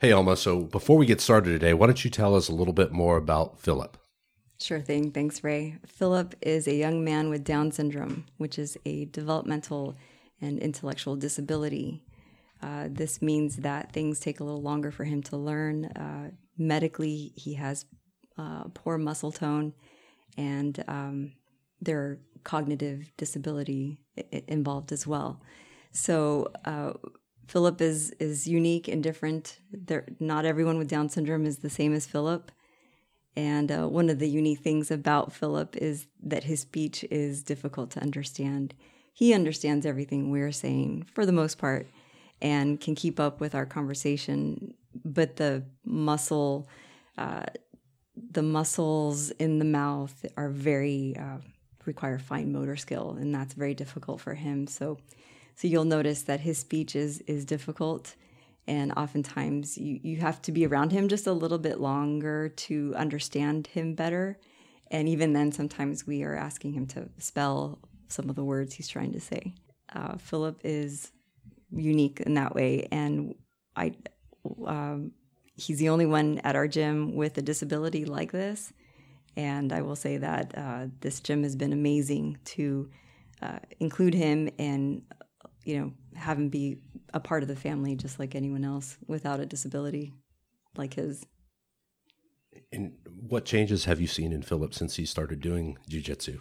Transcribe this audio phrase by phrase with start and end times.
[0.00, 0.36] Hey, Alma.
[0.36, 3.16] So before we get started today, why don't you tell us a little bit more
[3.16, 3.96] about Philip?
[4.60, 5.10] Sure thing.
[5.10, 5.78] Thanks, Ray.
[5.86, 9.96] Philip is a young man with Down syndrome, which is a developmental
[10.40, 12.04] and intellectual disability.
[12.62, 15.86] Uh, this means that things take a little longer for him to learn.
[15.86, 17.84] Uh, medically, he has
[18.36, 19.72] uh, poor muscle tone,
[20.36, 21.32] and um,
[21.80, 23.98] there are cognitive disability
[24.46, 25.42] involved as well.
[25.90, 26.92] So uh,
[27.48, 29.58] Philip is is unique and different.
[29.72, 32.52] There, not everyone with Down syndrome is the same as Philip.
[33.34, 37.90] And uh, one of the unique things about Philip is that his speech is difficult
[37.92, 38.74] to understand.
[39.12, 41.86] He understands everything we're saying for the most part
[42.42, 44.74] and can keep up with our conversation,
[45.04, 46.68] but the muscle,
[47.16, 47.46] uh,
[48.30, 51.38] the muscles in the mouth are very uh,
[51.86, 54.66] require fine motor skill, and that's very difficult for him.
[54.66, 54.98] So
[55.58, 58.14] so you'll notice that his speech is is difficult,
[58.68, 62.94] and oftentimes you you have to be around him just a little bit longer to
[62.94, 64.38] understand him better.
[64.92, 68.86] And even then, sometimes we are asking him to spell some of the words he's
[68.86, 69.52] trying to say.
[69.92, 71.10] Uh, Philip is
[71.72, 73.34] unique in that way, and
[73.74, 73.94] I.
[74.64, 75.10] Um,
[75.56, 78.72] he's the only one at our gym with a disability like this.
[79.36, 82.88] And I will say that uh, this gym has been amazing to
[83.42, 85.02] uh, include him and
[85.68, 89.38] you know, have him be a part of the family just like anyone else without
[89.38, 90.14] a disability
[90.78, 91.26] like his.
[92.72, 92.94] And
[93.28, 96.40] what changes have you seen in Philip since he started doing jujitsu?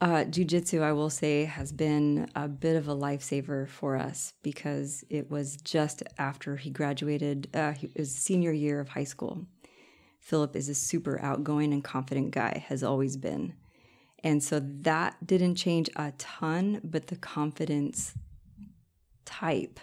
[0.00, 5.04] Uh, jiu-jitsu, I will say, has been a bit of a lifesaver for us because
[5.10, 7.48] it was just after he graduated.
[7.54, 9.46] Uh, he, it senior year of high school.
[10.20, 13.54] Philip is a super outgoing and confident guy, has always been.
[14.24, 18.14] And so that didn't change a ton, but the confidence
[19.24, 19.80] type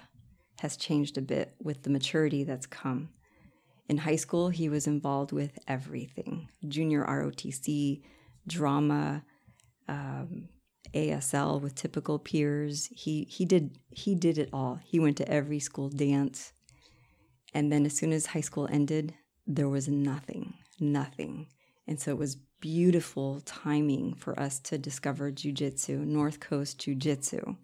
[0.59, 3.09] has changed a bit with the maturity that's come.
[3.87, 8.01] In high school, he was involved with everything junior ROTC,
[8.47, 9.23] drama,
[9.87, 10.49] um,
[10.93, 12.89] ASL with typical peers.
[12.91, 14.79] He, he, did, he did it all.
[14.83, 16.53] He went to every school dance.
[17.53, 19.15] And then as soon as high school ended,
[19.47, 21.47] there was nothing, nothing.
[21.89, 27.55] And so it was beautiful timing for us to discover jujitsu, North Coast Jiu-Jitsu,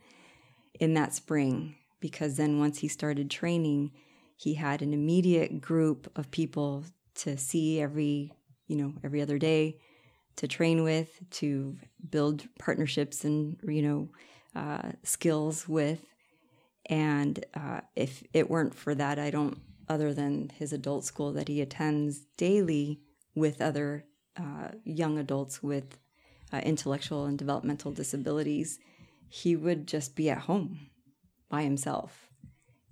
[0.80, 1.76] in that spring.
[2.00, 3.92] Because then once he started training,
[4.36, 6.86] he had an immediate group of people
[7.18, 8.34] to see every,
[8.66, 9.78] you know, every other day,
[10.38, 11.78] to train with, to
[12.10, 14.10] build partnerships and, you know,
[14.56, 16.02] uh, skills with.
[16.88, 21.48] And uh, if it weren't for that, I don't, other than his adult school that
[21.48, 23.02] he attends daily
[23.36, 24.06] with other
[24.38, 25.98] uh, young adults with
[26.52, 28.80] uh, intellectual and developmental disabilities,
[29.30, 30.80] he would just be at home
[31.50, 32.30] by himself.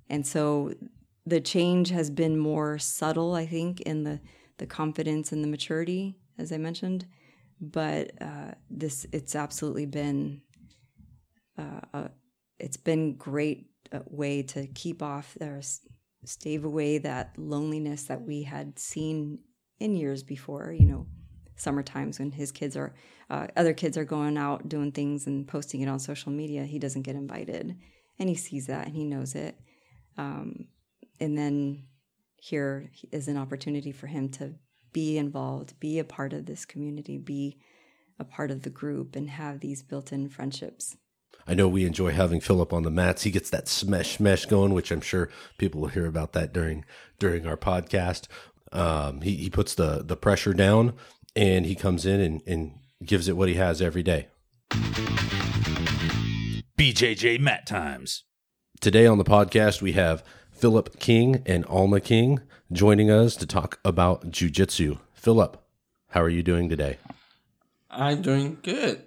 [0.10, 0.74] And so
[1.26, 4.20] the change has been more subtle, I think, in the,
[4.58, 7.06] the confidence and the maturity, as I mentioned.
[7.62, 10.42] But uh, this, it's absolutely been,
[11.58, 12.10] uh, a,
[12.60, 15.62] it's been great uh, way to keep off or
[16.26, 19.40] stave away that loneliness that we had seen
[19.80, 20.74] in years before.
[20.78, 21.08] You know,
[21.56, 22.94] summer times when his kids are
[23.30, 26.80] uh, other kids are going out doing things and posting it on social media he
[26.80, 27.76] doesn't get invited
[28.20, 29.58] and he sees that and he knows it
[30.18, 30.68] um,
[31.20, 31.84] and then
[32.38, 34.54] here is an opportunity for him to
[34.92, 37.58] be involved be a part of this community be
[38.20, 40.96] a part of the group and have these built-in friendships
[41.46, 43.24] I know we enjoy having Philip on the mats.
[43.24, 46.86] He gets that smash smesh going, which I'm sure people will hear about that during
[47.20, 48.28] during our podcast.
[48.72, 50.94] Um, he, he puts the the pressure down
[51.36, 54.28] and he comes in and, and gives it what he has every day.
[56.78, 58.24] BJJ Mat Times.
[58.82, 63.80] Today on the podcast, we have Philip King and Alma King joining us to talk
[63.86, 65.00] about jujitsu.
[65.14, 65.64] Philip,
[66.10, 66.98] how are you doing today?
[67.90, 69.04] I'm doing good.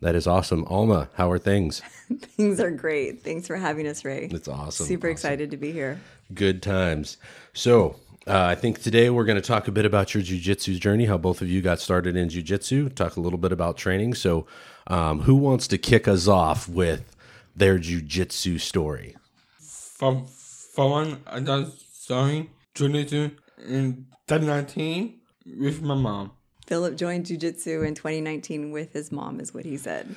[0.00, 0.64] That is awesome.
[0.64, 1.80] Alma, how are things?
[2.20, 3.22] things are great.
[3.22, 4.28] Thanks for having us, Ray.
[4.32, 4.86] It's awesome.
[4.86, 5.12] Super awesome.
[5.12, 6.00] excited to be here.
[6.34, 7.18] Good times.
[7.52, 7.96] So,
[8.26, 11.18] uh, I think today we're going to talk a bit about your jujitsu journey, how
[11.18, 14.14] both of you got started in jujitsu, talk a little bit about training.
[14.14, 14.46] So,
[14.86, 17.16] um, who wants to kick us off with
[17.56, 19.16] their jujitsu story?
[19.58, 23.32] For, for one, I got starting jujitsu
[23.66, 25.20] in 2019
[25.58, 26.32] with my mom.
[26.66, 30.14] Philip joined jujitsu in 2019 with his mom, is what he said.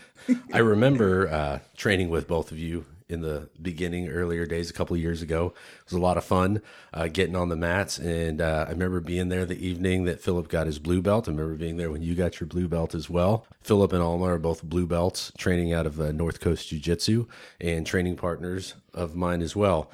[0.54, 4.98] I remember uh, training with both of you in the beginning, earlier days, a couple
[4.98, 5.54] years ago.
[5.80, 6.62] It was a lot of fun
[6.94, 10.48] uh, getting on the mats, and uh, I remember being there the evening that Philip
[10.48, 11.28] got his blue belt.
[11.28, 13.46] I remember being there when you got your blue belt as well.
[13.62, 17.28] Philip and Alma are both blue belts, training out of uh, North Coast Jiu Jitsu,
[17.62, 19.92] and training partners of mine as well.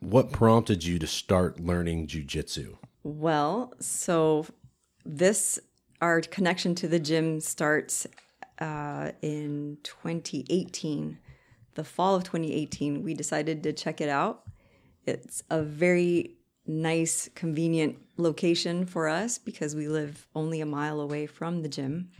[0.00, 2.76] what prompted you to start learning jujitsu?
[3.02, 4.46] Well, so
[5.04, 5.58] this
[6.00, 8.06] our connection to the gym starts
[8.58, 11.18] uh, in 2018.
[11.74, 14.42] The fall of 2018, we decided to check it out.
[15.06, 16.36] It's a very
[16.66, 22.10] nice, convenient location for us because we live only a mile away from the gym.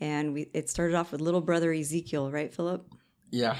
[0.00, 2.86] And we it started off with little brother Ezekiel, right, Philip?
[3.30, 3.56] Yeah.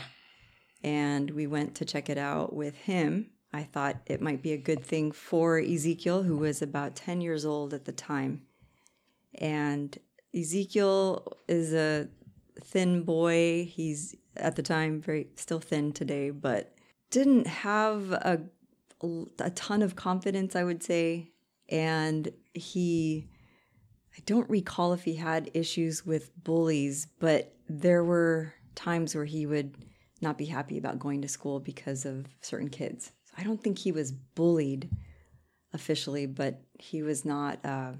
[0.84, 3.30] and we went to check it out with him.
[3.52, 7.44] I thought it might be a good thing for Ezekiel, who was about 10 years
[7.44, 8.42] old at the time.
[9.36, 9.96] And
[10.34, 12.08] Ezekiel is a
[12.62, 13.64] thin boy.
[13.70, 16.74] He's at the time very still thin today, but
[17.10, 18.40] didn't have a,
[19.38, 21.30] a ton of confidence, I would say.
[21.68, 23.28] And he,
[24.16, 29.46] I don't recall if he had issues with bullies, but there were times where he
[29.46, 29.74] would
[30.20, 33.12] not be happy about going to school because of certain kids.
[33.24, 34.90] So I don't think he was bullied
[35.72, 37.64] officially, but he was not.
[37.64, 37.92] Uh,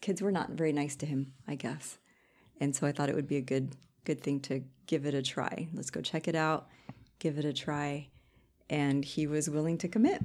[0.00, 1.98] kids were not very nice to him, I guess.
[2.62, 3.74] And so I thought it would be a good
[4.04, 5.66] good thing to give it a try.
[5.74, 6.68] Let's go check it out,
[7.18, 8.06] give it a try,
[8.70, 10.22] and he was willing to commit.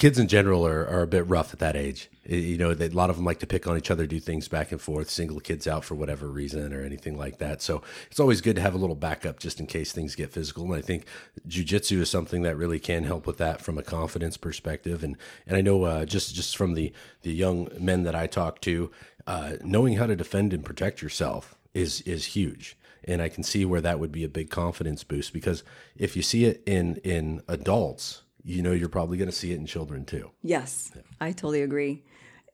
[0.00, 2.08] Kids in general are, are a bit rough at that age.
[2.24, 4.72] You know, a lot of them like to pick on each other, do things back
[4.72, 7.60] and forth, single kids out for whatever reason or anything like that.
[7.60, 10.64] So it's always good to have a little backup just in case things get physical.
[10.64, 11.04] And I think
[11.46, 15.04] jujitsu is something that really can help with that from a confidence perspective.
[15.04, 18.62] And and I know uh, just just from the the young men that I talk
[18.62, 18.90] to,
[19.26, 22.74] uh, knowing how to defend and protect yourself is is huge.
[23.04, 25.62] And I can see where that would be a big confidence boost because
[25.94, 29.58] if you see it in in adults, you know you're probably going to see it
[29.58, 30.30] in children too.
[30.42, 32.04] Yes, I totally agree.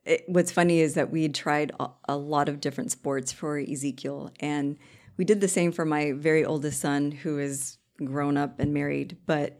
[0.05, 4.31] It, what's funny is that we tried a, a lot of different sports for Ezekiel,
[4.39, 4.77] and
[5.17, 9.17] we did the same for my very oldest son, who is grown up and married.
[9.25, 9.59] But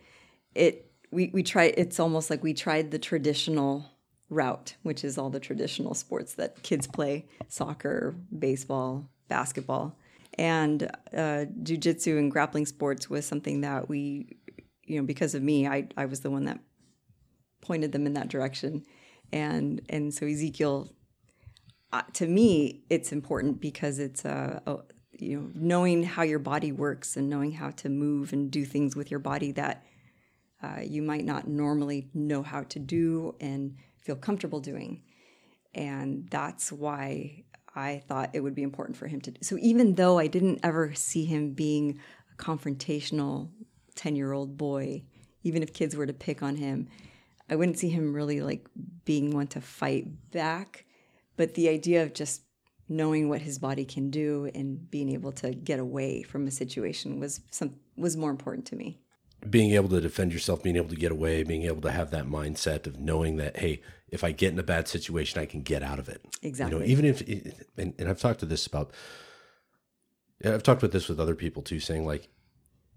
[0.55, 1.73] it we we tried.
[1.77, 3.91] It's almost like we tried the traditional
[4.29, 9.97] route, which is all the traditional sports that kids play: soccer, baseball, basketball,
[10.37, 10.83] and
[11.13, 14.37] uh, jujitsu and grappling sports was something that we,
[14.87, 16.59] you know, because of me, I I was the one that
[17.61, 18.83] pointed them in that direction.
[19.31, 20.89] And and so ezekiel
[21.91, 24.77] uh, to me it's important because it's uh, a,
[25.11, 28.95] you know knowing how your body works and knowing how to move and do things
[28.95, 29.83] with your body that
[30.63, 35.03] uh, you might not normally know how to do and feel comfortable doing.
[35.73, 37.43] And that's why
[37.75, 40.59] i thought it would be important for him to do so even though i didn't
[40.63, 41.99] ever see him being
[42.33, 43.49] a confrontational
[43.97, 45.03] 10 year old boy
[45.43, 46.87] even if kids were to pick on him
[47.49, 48.67] I wouldn't see him really like
[49.05, 50.85] being one to fight back,
[51.37, 52.41] but the idea of just
[52.89, 57.19] knowing what his body can do and being able to get away from a situation
[57.19, 58.99] was some was more important to me.
[59.49, 62.25] Being able to defend yourself, being able to get away, being able to have that
[62.25, 65.83] mindset of knowing that hey, if I get in a bad situation, I can get
[65.83, 66.25] out of it.
[66.41, 66.75] Exactly.
[66.75, 67.21] You know, even if
[67.77, 68.91] and, and I've talked to this about
[70.43, 72.29] I've talked about this with other people too, saying like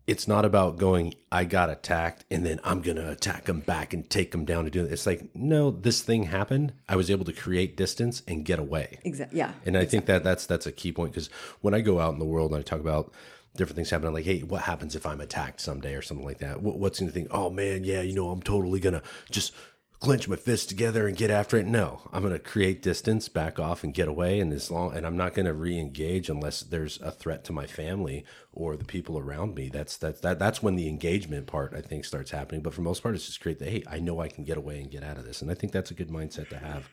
[0.07, 3.93] it's not about going, I got attacked and then I'm going to attack them back
[3.93, 4.93] and take them down to do it.
[4.93, 6.73] It's like, no, this thing happened.
[6.89, 8.99] I was able to create distance and get away.
[9.05, 9.39] Exactly.
[9.39, 9.53] Yeah.
[9.65, 11.31] And I think that that's that's a key point because
[11.61, 13.13] when I go out in the world and I talk about
[13.57, 16.63] different things happening, like, hey, what happens if I'm attacked someday or something like that?
[16.63, 17.29] What, what's going to think?
[17.31, 19.53] Oh man, yeah, you know, I'm totally gonna just
[20.01, 21.67] clench my fists together and get after it.
[21.67, 24.41] No, I'm going to create distance, back off, and get away.
[24.41, 27.67] And as long and I'm not going to re-engage unless there's a threat to my
[27.67, 29.69] family or the people around me.
[29.69, 32.63] That's that's that that's when the engagement part I think starts happening.
[32.63, 34.81] But for most part, it's just create the hey, I know I can get away
[34.81, 36.89] and get out of this, and I think that's a good mindset to have,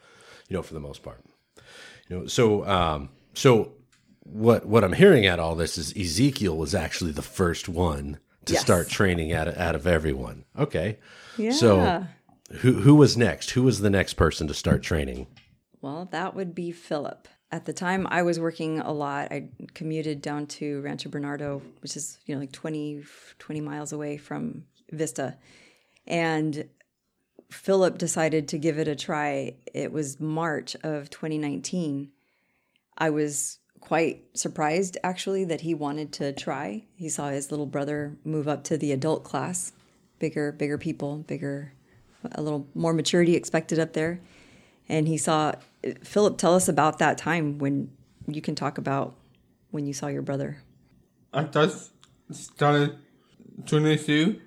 [0.49, 1.23] you know, for the most part.
[2.09, 3.71] You know, so um, so
[4.23, 8.53] what what I'm hearing at all this is Ezekiel was actually the first one to
[8.53, 8.61] Yes.
[8.61, 10.43] start training out of, out of everyone.
[10.57, 10.99] Okay,
[11.37, 11.51] Yeah.
[11.51, 12.05] so
[12.49, 13.51] who who was next?
[13.51, 15.27] Who was the next person to start training?
[15.81, 17.27] Well, that would be Philip.
[17.51, 19.31] At the time, I was working a lot.
[19.31, 23.03] I commuted down to Rancho Bernardo, which is you know like 20,
[23.39, 25.37] 20 miles away from Vista,
[26.05, 26.67] and
[27.51, 29.55] Philip decided to give it a try.
[29.73, 32.11] It was March of 2019.
[32.97, 36.85] I was quite surprised actually that he wanted to try.
[36.95, 39.71] He saw his little brother move up to the adult class,
[40.19, 41.73] bigger, bigger people, bigger,
[42.31, 44.19] a little more maturity expected up there.
[44.89, 45.53] And he saw
[46.03, 47.91] Philip tell us about that time when
[48.27, 49.15] you can talk about
[49.71, 50.63] when you saw your brother.
[51.33, 51.91] I just
[52.31, 52.97] started
[53.63, 54.39] jujitsu.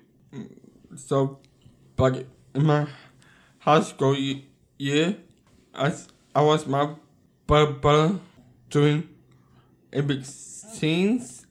[0.95, 1.39] So,
[1.95, 2.87] but in my
[3.59, 4.47] high school ye-
[4.77, 5.17] year,
[5.73, 5.93] I
[6.35, 6.95] was my
[7.47, 8.19] brother, brother
[8.69, 9.09] doing
[9.93, 11.45] epic scenes.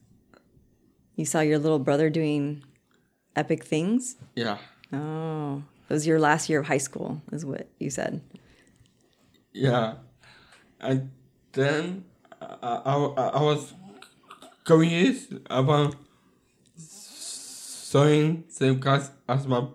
[1.15, 2.63] You saw your little brother doing
[3.35, 4.15] epic things.
[4.35, 4.57] Yeah.
[4.91, 8.21] Oh, it was your last year of high school, is what you said.
[9.51, 9.95] Yeah.
[10.79, 11.11] And
[11.51, 12.05] then
[12.41, 13.73] I, I, I was
[14.63, 15.95] curious about
[17.91, 19.67] joining the same class as my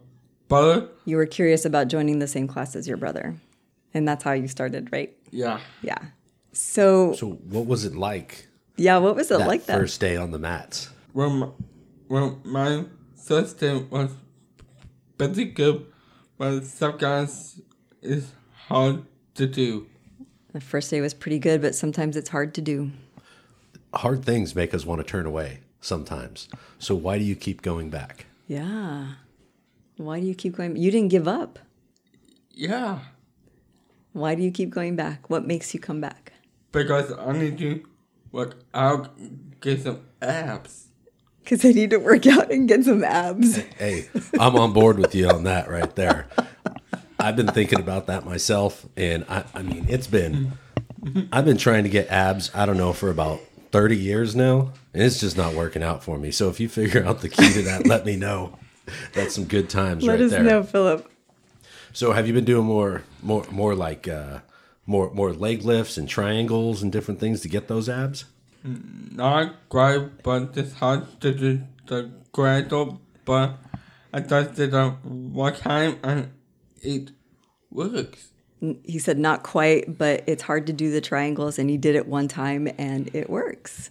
[0.49, 0.89] brother.
[1.05, 3.37] You were curious about joining the same class as your brother,
[3.93, 5.15] and that's how you started, right?
[5.31, 5.61] Yeah.
[5.83, 5.99] Yeah.
[6.53, 9.79] So, So, what was it like yeah, what was it that like that?
[9.79, 10.89] first day on the mats?
[11.13, 11.49] Well, my,
[12.09, 12.87] well, my
[13.23, 14.11] first day was
[15.19, 15.87] pretty good,
[16.39, 17.61] but sometimes
[18.03, 18.33] it's
[18.69, 19.87] hard to do.
[20.53, 22.91] The first day was pretty good, but sometimes it's hard to do.
[23.95, 26.49] Hard things make us want to turn away sometimes.
[26.79, 28.27] So, why do you keep going back?
[28.47, 29.15] Yeah.
[29.97, 30.77] Why do you keep going?
[30.77, 31.59] You didn't give up.
[32.51, 33.01] Yeah.
[34.13, 35.29] Why do you keep going back?
[35.31, 36.33] What makes you come back?
[36.73, 37.85] Because I need to
[38.33, 39.11] work out,
[39.61, 40.89] get some abs.
[41.47, 43.59] Because I need to work out and get some abs.
[43.79, 44.09] Hey,
[44.41, 46.27] I'm on board with you on that right there.
[47.21, 50.55] I've been thinking about that myself, and I, I mean, it's been,
[51.31, 53.39] I've been trying to get abs, I don't know, for about
[53.71, 56.33] 30 years now, and it's just not working out for me.
[56.33, 58.59] So if you figure out the key to that, let me know.
[59.13, 61.09] That's some good times Let right us know, Philip.
[61.93, 64.41] So have you been doing more, more, more like, uh,
[64.85, 68.25] more, more leg lifts and triangles and different things to get those abs?
[68.67, 73.59] Not quite, but it's hard to do the gradual, but
[74.13, 76.33] I did it one time and
[76.83, 77.13] it
[77.71, 78.33] works.
[78.85, 82.09] He said, not quite, but it's hard to do the triangles, and he did it
[82.09, 83.91] one time and it works.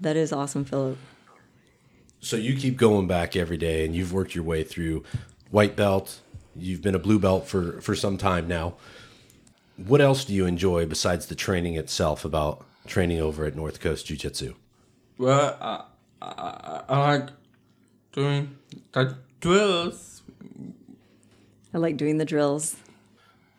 [0.00, 0.98] That is awesome, Philip.
[2.20, 5.04] So you keep going back every day, and you've worked your way through
[5.50, 6.20] white belt.
[6.56, 8.74] You've been a blue belt for for some time now.
[9.76, 12.24] What else do you enjoy besides the training itself?
[12.24, 14.54] About training over at North Coast Jiu Jitsu?
[15.18, 15.84] Well, I,
[16.22, 17.28] I, I like
[18.12, 18.56] doing
[18.92, 20.22] the drills.
[21.72, 22.76] I like doing the drills.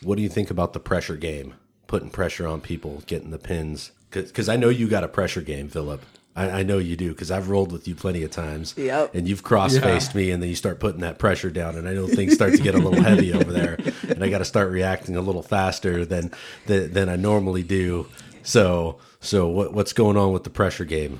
[0.04, 1.54] What do you think about the pressure game?
[1.88, 3.92] Putting pressure on people, getting the pins.
[4.10, 6.01] Because I know you got a pressure game, Philip.
[6.36, 8.74] I, I know you do because I've rolled with you plenty of times.
[8.78, 9.16] Yep.
[9.16, 11.94] And you've cross faced me, and then you start putting that pressure down, and I
[11.94, 14.72] know things start to get a little heavy over there, and I got to start
[14.72, 16.32] reacting a little faster than,
[16.66, 18.08] than than I normally do.
[18.43, 21.19] So so what what's going on with the pressure game?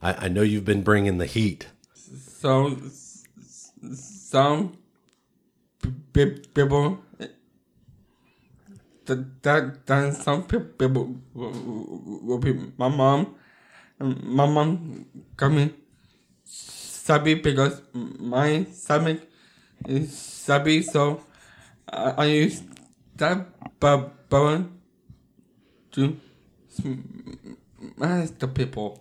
[0.00, 1.68] I, I know you've been bringing the heat.
[1.94, 2.76] So,
[3.92, 4.78] some
[6.12, 6.98] people,
[9.06, 13.34] that, that, some people will be my mom.
[13.98, 15.06] My mom
[15.50, 15.74] me
[16.44, 19.20] sabi because my stomach
[19.88, 21.24] is sabi, so
[21.88, 22.62] I, I use
[23.16, 23.46] that
[24.28, 24.78] bone
[25.92, 26.20] to
[26.80, 29.00] Mm, mm, mm, smash the people.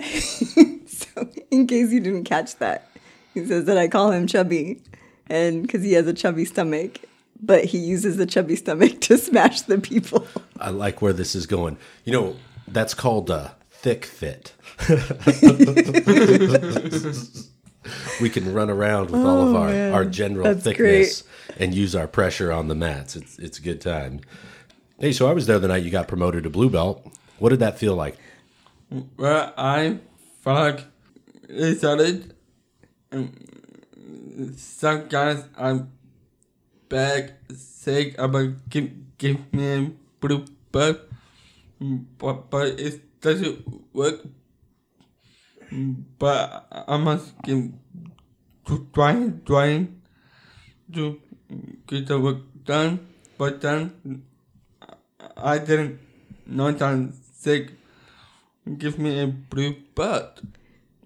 [0.86, 2.88] So, in case you didn't catch that,
[3.34, 4.80] he says that I call him chubby,
[5.28, 7.00] and because he has a chubby stomach,
[7.40, 10.26] but he uses the chubby stomach to smash the people.
[10.58, 11.76] I like where this is going.
[12.04, 12.36] You know,
[12.68, 14.52] that's called a thick fit.
[18.20, 21.22] we can run around with all of oh, our, our general that's thickness
[21.58, 23.14] and use our pressure on the mats.
[23.16, 24.20] It's it's a good time.
[25.00, 27.04] Hey, so I was there the night you got promoted to blue belt.
[27.40, 28.16] What did that feel like?
[29.16, 29.98] Well, I
[30.40, 30.86] felt like
[31.48, 32.32] it started.
[33.10, 35.90] And some guys I'm
[36.88, 40.98] back sick about give give me a blue belt,
[42.18, 44.22] but but it doesn't work.
[46.18, 47.74] But I must keep
[48.94, 50.02] trying trying
[50.92, 51.18] to
[51.88, 53.10] get the work done.
[53.36, 54.22] But then
[55.36, 55.98] I didn't
[56.46, 57.12] know that I'm
[58.78, 60.40] give me a blue belt.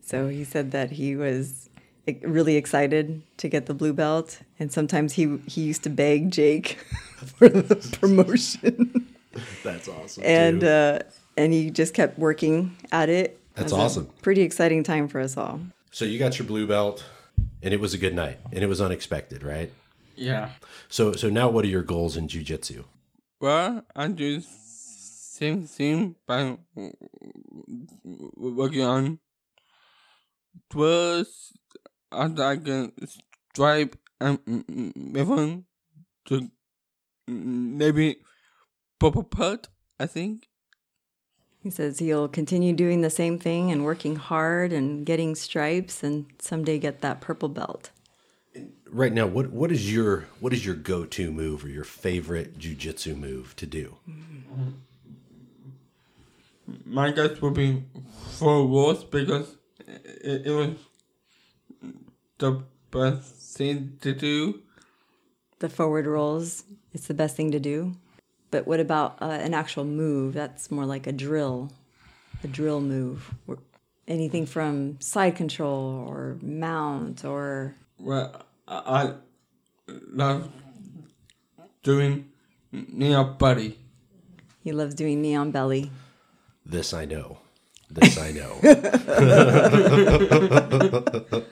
[0.02, 1.68] So he said that he was
[2.06, 6.30] e- really excited to get the blue belt, and sometimes he he used to beg
[6.30, 6.78] Jake
[7.36, 9.08] for the promotion,
[9.64, 10.22] That's awesome.
[10.24, 11.00] and uh,
[11.36, 13.40] and he just kept working at it.
[13.54, 14.10] That's It was a awesome.
[14.22, 15.60] Pretty exciting time for us all.
[15.90, 17.04] so you got your blue belt,
[17.62, 19.72] and it was a good night, and it was unexpected, right?
[20.16, 20.50] Yeah.
[20.88, 22.84] So so now, what are your goals in jujitsu?
[23.40, 26.58] Well, I do same thing by
[28.36, 29.20] working on
[30.70, 31.52] drills
[32.10, 35.64] and I can stripe and mm, mm, mm, even
[36.26, 36.50] to
[37.28, 38.16] maybe
[38.98, 39.68] purple put,
[40.00, 40.48] I think.
[41.62, 46.26] He says he'll continue doing the same thing and working hard and getting stripes, and
[46.38, 47.90] someday get that purple belt.
[48.90, 53.16] Right now what what is your what is your go-to move or your favorite jujitsu
[53.16, 53.96] move to do
[56.84, 57.84] My guess would be
[58.38, 60.76] four walls because it, it was
[62.38, 64.60] the best thing to do.
[65.60, 67.94] The forward rolls, it's the best thing to do.
[68.50, 70.34] But what about uh, an actual move?
[70.34, 71.72] That's more like a drill,
[72.44, 73.34] a drill move.
[74.06, 79.12] Anything from side control or mount or Well, I, I
[80.12, 80.48] love
[81.82, 82.28] doing
[82.70, 83.78] near buddy.
[84.62, 85.90] he loves doing knee on belly.
[86.66, 87.38] This I know.
[87.90, 88.58] This I know.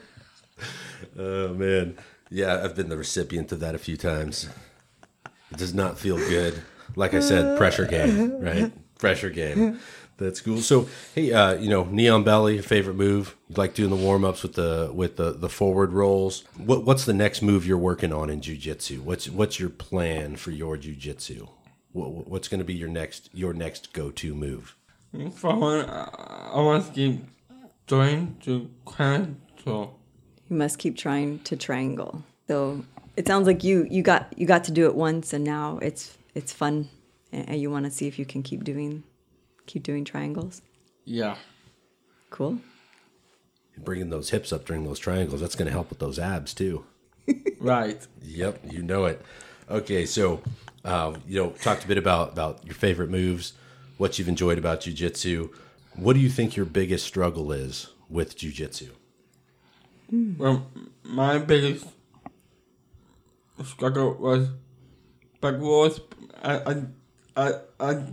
[1.17, 1.97] oh man,
[2.29, 4.47] yeah, I've been the recipient of that a few times.
[5.51, 6.61] It does not feel good.
[6.95, 8.71] Like I said, pressure game, right?
[8.99, 9.79] Pressure game.
[10.17, 10.57] That's cool.
[10.57, 13.35] So, hey, uh, you know, knee on belly, favorite move.
[13.49, 16.43] You like doing the warm ups with the with the the forward rolls.
[16.57, 18.99] What what's the next move you're working on in jujitsu?
[19.01, 21.49] What's what's your plan for your jujitsu?
[21.91, 24.75] What, what's going to be your next your next go to move?
[25.35, 27.23] For one, I, I want to keep
[27.85, 29.99] trying to control.
[30.49, 32.23] You must keep trying to triangle.
[32.47, 32.83] So
[33.15, 36.17] it sounds like you you got you got to do it once, and now it's
[36.33, 36.89] it's fun,
[37.31, 39.03] and and you want to see if you can keep doing
[39.67, 40.61] keep doing triangles.
[41.05, 41.35] Yeah.
[42.29, 42.59] Cool.
[43.77, 46.83] bringing those hips up during those triangles that's going to help with those abs too
[47.61, 48.05] Right.
[48.23, 49.21] yep you know it
[49.69, 50.41] okay so
[50.83, 53.53] uh, you know talked a bit about about your favorite moves
[53.97, 55.49] what you've enjoyed about jiu-jitsu
[55.95, 58.89] what do you think your biggest struggle is with jiu-jitsu
[60.11, 60.65] Well,
[61.03, 61.85] my biggest
[63.63, 64.49] struggle was
[65.41, 65.99] backwards.
[66.41, 66.73] I, I,
[67.35, 68.03] I, I,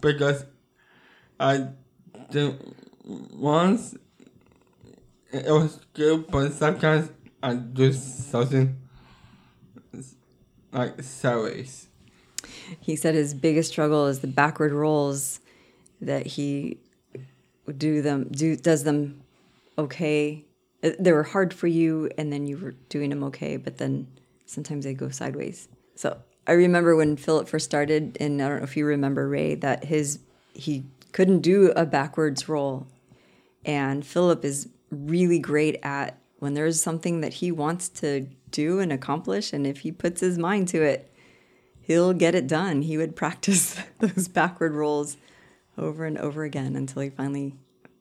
[0.00, 0.44] because
[1.40, 1.68] I
[2.30, 2.58] did
[3.04, 3.94] once,
[5.32, 7.10] it was good, but sometimes
[7.42, 8.76] I do something
[10.72, 11.88] like sideways.
[12.80, 15.40] He said his biggest struggle is the backward rolls
[16.00, 16.78] that he
[17.76, 19.22] do them do does them
[19.76, 20.44] okay.
[20.82, 24.06] Uh, They were hard for you, and then you were doing them okay, but then
[24.46, 25.68] sometimes they go sideways.
[25.94, 29.54] So I remember when Philip first started, and I don't know if you remember Ray
[29.56, 30.20] that his
[30.54, 32.86] he couldn't do a backwards roll,
[33.64, 38.92] and Philip is really great at when there's something that he wants to do and
[38.92, 41.12] accomplish, and if he puts his mind to it,
[41.80, 42.82] he'll get it done.
[42.82, 45.16] He would practice those backward rolls
[45.76, 47.54] over and over again until he finally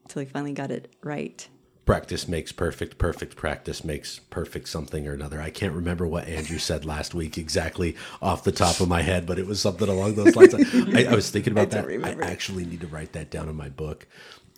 [0.04, 1.48] until he finally got it right.
[1.88, 5.42] Practice makes perfect perfect practice makes perfect something or another.
[5.42, 9.26] I can't remember what andrew said last week exactly off the top of my head
[9.26, 10.54] but it was something along those lines.
[10.54, 11.88] I, I was thinking about don't that.
[11.88, 12.24] Remember.
[12.24, 14.06] i actually need to write that down in my book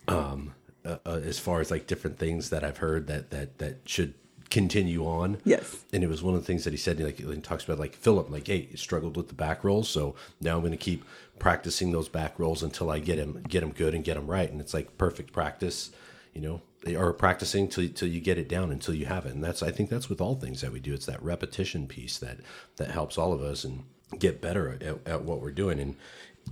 [0.08, 3.78] um, uh, uh, as far as like different things that i've heard that that that
[3.86, 4.14] should
[4.50, 5.38] continue on.
[5.44, 5.84] Yes.
[5.92, 7.94] and it was one of the things that he said like he talks about like
[7.94, 11.04] philip like hey he struggled with the back rolls so now i'm going to keep
[11.38, 14.50] practicing those back rolls until i get him get him good and get him right.
[14.50, 15.92] And it's like perfect practice
[16.34, 19.34] you know or practicing till, till you get it down until you have it.
[19.34, 20.94] And that's i think that's with all things that we do.
[20.94, 22.38] It's that repetition piece that
[22.76, 23.84] that helps all of us and
[24.18, 25.78] get better at, at what we're doing.
[25.78, 25.96] And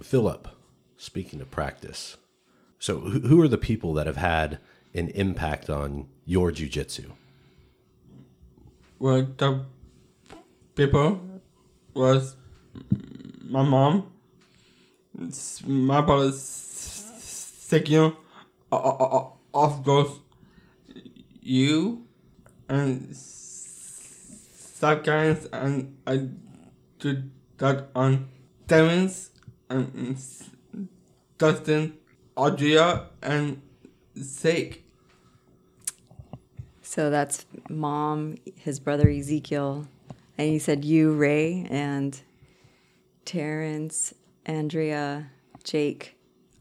[0.03, 0.49] philip
[0.97, 2.17] speaking of practice.
[2.79, 4.59] So who are the people that have had
[4.95, 7.11] an impact on your jujitsu?
[8.99, 9.65] Well, the
[10.75, 11.21] people
[11.95, 12.37] was
[13.49, 14.13] my mom,
[15.67, 18.15] my brother, second
[18.71, 20.21] uh, uh, uh, of those,
[21.41, 22.07] you,
[22.69, 23.15] and
[24.79, 26.29] sometimes and I
[26.99, 27.23] do
[27.59, 28.29] that on
[28.67, 29.31] Terrence
[29.69, 30.17] and
[31.39, 31.95] Dustin,
[32.37, 33.63] Audria, and
[34.21, 34.85] Sake.
[36.83, 39.87] So that's mom, his brother Ezekiel,
[40.37, 42.21] and he said you, Ray, and
[43.25, 44.15] Terrence,
[44.47, 45.31] Andrea,
[45.65, 46.17] Jake,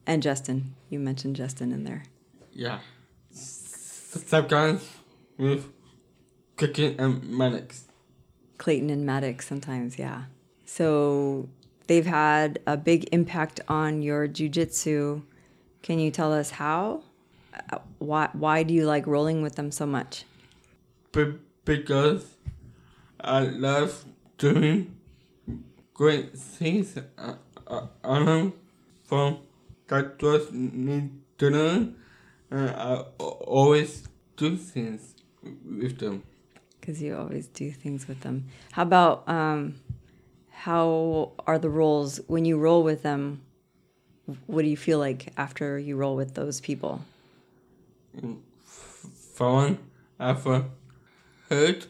[0.05, 0.75] and Justin.
[0.89, 2.03] You mentioned Justin in there.
[2.57, 2.79] Yeah.
[3.31, 4.81] S- Sometimes
[5.37, 5.65] with
[6.55, 7.85] cooking and Maddox.
[8.57, 10.23] Clayton and Maddox sometimes, yeah.
[10.65, 11.49] So
[11.85, 15.21] they've had a big impact on your jujitsu.
[15.83, 17.03] Can you tell us how?
[17.71, 20.25] Uh, Why why do you like rolling with them so much?
[21.11, 22.25] Be- because
[23.21, 24.03] I love
[24.39, 24.95] doing
[25.93, 27.35] great things uh,
[27.67, 28.53] uh, on them
[29.05, 29.37] from
[29.87, 31.95] that was need to learn.
[32.49, 34.07] And I always
[34.37, 36.23] do things with them.
[36.79, 38.45] Because you always do things with them.
[38.71, 39.75] How about um,
[40.49, 43.41] how are the roles when you roll with them?
[44.45, 47.01] What do you feel like after you roll with those people?
[48.17, 49.77] Mm, fun,
[50.19, 50.65] ever
[51.49, 51.87] hurt,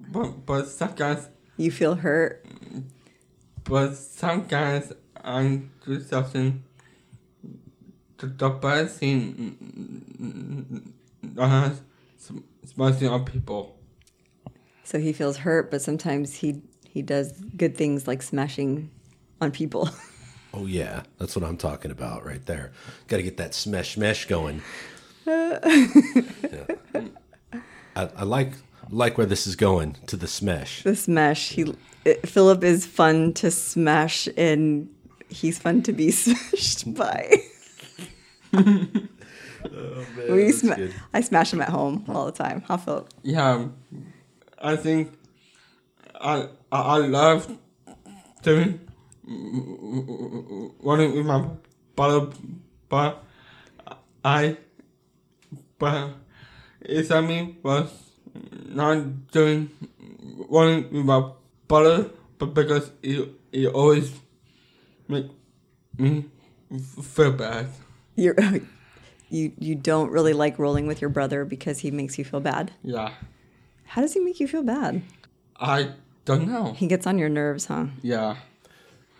[0.00, 2.44] but, but sometimes You feel hurt.
[2.46, 2.84] Mm,
[3.64, 4.92] but sometimes
[5.22, 6.64] I do something
[8.18, 11.80] to the bad thing that has
[12.64, 13.76] smashing on people.
[14.84, 18.90] So he feels hurt, but sometimes he he does good things like smashing
[19.40, 19.88] on people.
[20.54, 22.72] Oh yeah, that's what I'm talking about right there.
[23.06, 24.62] Got to get that smash smash going.
[25.26, 26.64] Yeah.
[27.94, 28.52] I, I like
[28.90, 30.82] like where this is going to the smash.
[30.84, 31.50] the smash.
[31.50, 31.74] He
[32.06, 34.88] it, Philip is fun to smash, and
[35.28, 37.42] he's fun to be smashed by.
[38.52, 38.60] We
[39.72, 40.06] oh,
[40.36, 40.94] that's sma- good.
[41.12, 42.62] I smash them at home all the time.
[42.66, 43.08] Huh, Philip?
[43.22, 43.68] Yeah,
[44.60, 45.12] I think
[46.20, 47.58] I I, I love
[48.42, 48.80] doing
[50.82, 51.48] running with my
[51.96, 52.28] brother,
[52.88, 53.24] but
[54.24, 54.56] I
[55.78, 56.10] but
[56.80, 57.90] it's I mean was
[58.68, 59.70] not doing
[60.48, 61.30] running with my
[61.66, 64.12] brother, but because it it always
[65.08, 65.26] make
[65.98, 66.24] me
[67.02, 67.68] feel bad.
[68.18, 68.34] You're,
[69.30, 72.72] you you don't really like rolling with your brother because he makes you feel bad.
[72.82, 73.12] Yeah,
[73.84, 75.02] How does he make you feel bad?
[75.60, 75.92] I
[76.24, 76.72] don't know.
[76.72, 77.86] He gets on your nerves, huh?
[78.02, 78.36] Yeah,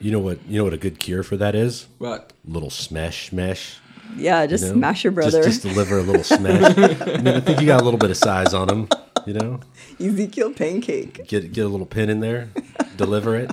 [0.01, 0.45] You know what?
[0.47, 1.87] You know what a good cure for that is?
[1.99, 2.33] What?
[2.45, 3.79] little smash smash.
[4.17, 4.77] Yeah, just you know?
[4.77, 5.45] smash your brother.
[5.45, 6.77] Just, deliver a little smash.
[7.03, 8.89] I, mean, I think you got a little bit of size on him.
[9.27, 9.61] You know,
[10.01, 11.27] Ezekiel pancake.
[11.29, 12.49] get get a little pin in there,
[12.97, 13.51] deliver it.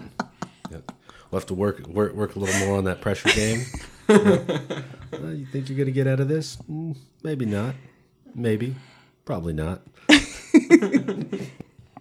[0.71, 0.77] Yeah.
[1.29, 3.65] We'll have to work work work a little more on that pressure game.
[4.08, 5.31] Yeah.
[5.31, 6.57] You think you're gonna get out of this?
[6.69, 7.75] Mm, maybe not.
[8.33, 8.75] Maybe.
[9.23, 9.81] Probably not.
[10.09, 11.47] you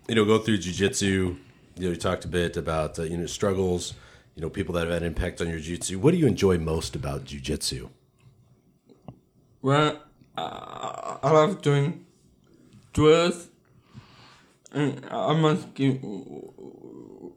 [0.09, 1.07] know, go through jujitsu.
[1.07, 1.39] You
[1.79, 3.95] know, you talked a bit about uh, you know struggles.
[4.35, 5.99] You know, people that have had an impact on your jujitsu.
[5.99, 7.91] What do you enjoy most about jujitsu?
[9.63, 10.03] Well,
[10.37, 12.05] I, I love doing
[12.93, 13.51] drills,
[14.73, 16.03] and I must keep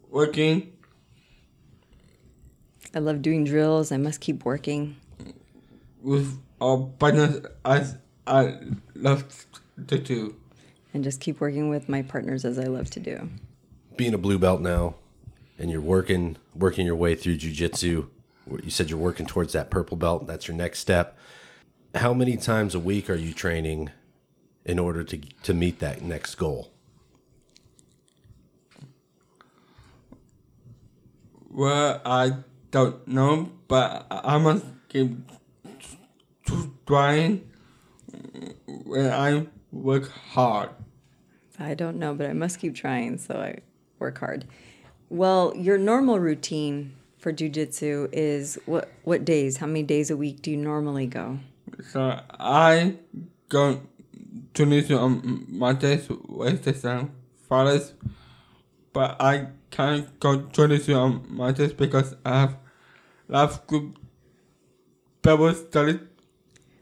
[0.09, 0.73] working.
[2.95, 3.91] I love doing drills.
[3.91, 4.95] I must keep working.
[6.01, 8.57] With our partners as I
[8.95, 9.23] love
[9.87, 10.35] to do.
[10.93, 13.29] and just keep working with my partners as I love to do.
[13.95, 14.95] being a blue belt now
[15.59, 18.07] and you're working working your way through jujitsu
[18.63, 21.17] you said you're working towards that purple belt that's your next step
[21.95, 23.89] how many times a week are you training
[24.65, 26.71] in order to to meet that next goal
[31.49, 32.33] Well, I
[32.69, 35.09] don't know, but I I must keep
[36.47, 37.49] t- trying
[38.67, 40.69] when I work hard.
[41.59, 43.59] I don't know, but I must keep trying, so I
[43.99, 44.45] work hard.
[45.09, 49.57] Well, your normal routine for jujitsu is what what days?
[49.57, 51.39] How many days a week do you normally go?
[51.91, 52.97] So I
[53.49, 53.81] go to
[54.53, 57.11] Tunisia on um, Mondays, Wednesdays, and
[57.47, 57.93] Fridays,
[58.93, 62.57] but I can't go to Tunisia on um, Mondays because I have
[63.27, 63.97] love group
[65.21, 65.99] Bible study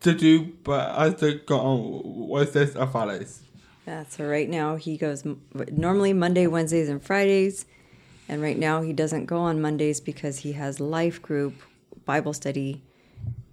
[0.01, 3.41] to do, but I still go on Wednesdays and Fridays.
[3.87, 5.23] Yeah, so right now he goes
[5.71, 7.65] normally Monday, Wednesdays, and Fridays.
[8.27, 11.53] And right now he doesn't go on Mondays because he has life group,
[12.05, 12.81] Bible study.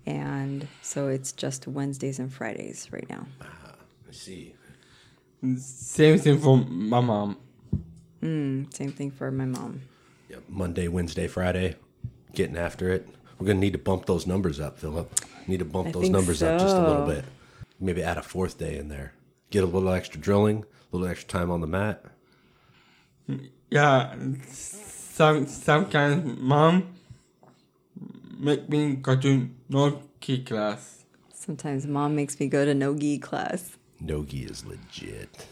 [0.06, 3.26] And so it's just Wednesdays and Fridays right now.
[3.42, 4.54] i see
[5.58, 7.36] Same thing for my mom.
[8.22, 9.82] Mm, same thing for my mom.
[10.30, 10.42] yep.
[10.48, 11.74] monday wednesday friday
[12.32, 15.10] getting after it we're going to need to bump those numbers up philip
[15.46, 17.24] need to bump I those think numbers up just a little bit
[17.80, 19.12] maybe add a fourth day in there
[19.50, 22.04] get a little extra drilling a little extra time on the mat
[23.70, 24.14] Yeah,
[24.50, 26.94] some sometimes mom
[28.38, 31.04] make me go to no key class.
[31.32, 33.76] Sometimes mom makes me go to no gi class.
[34.00, 35.46] Nogi is legit.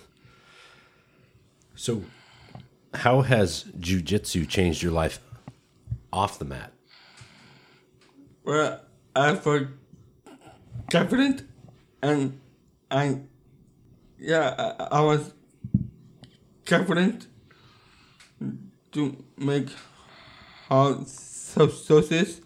[1.76, 2.03] So,
[2.94, 5.20] how has jujitsu changed your life
[6.12, 6.72] off the mat?
[8.44, 8.81] Well,
[9.14, 9.68] I feel
[10.90, 11.42] confident
[12.02, 12.40] and
[12.90, 13.20] I
[14.18, 15.32] yeah I, I was
[16.66, 17.26] confident
[18.92, 19.68] to make
[20.70, 22.40] so sauces.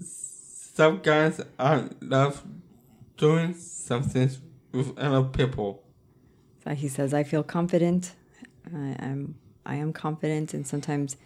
[0.00, 2.44] Some guys I love
[3.16, 4.30] doing something
[4.72, 5.82] with other people.
[6.64, 8.14] So he says, I feel confident.
[8.74, 11.16] I, I'm I am confident, and sometimes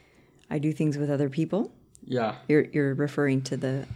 [0.50, 1.72] I do things with other people.
[2.05, 3.87] Yeah, You're you're referring to the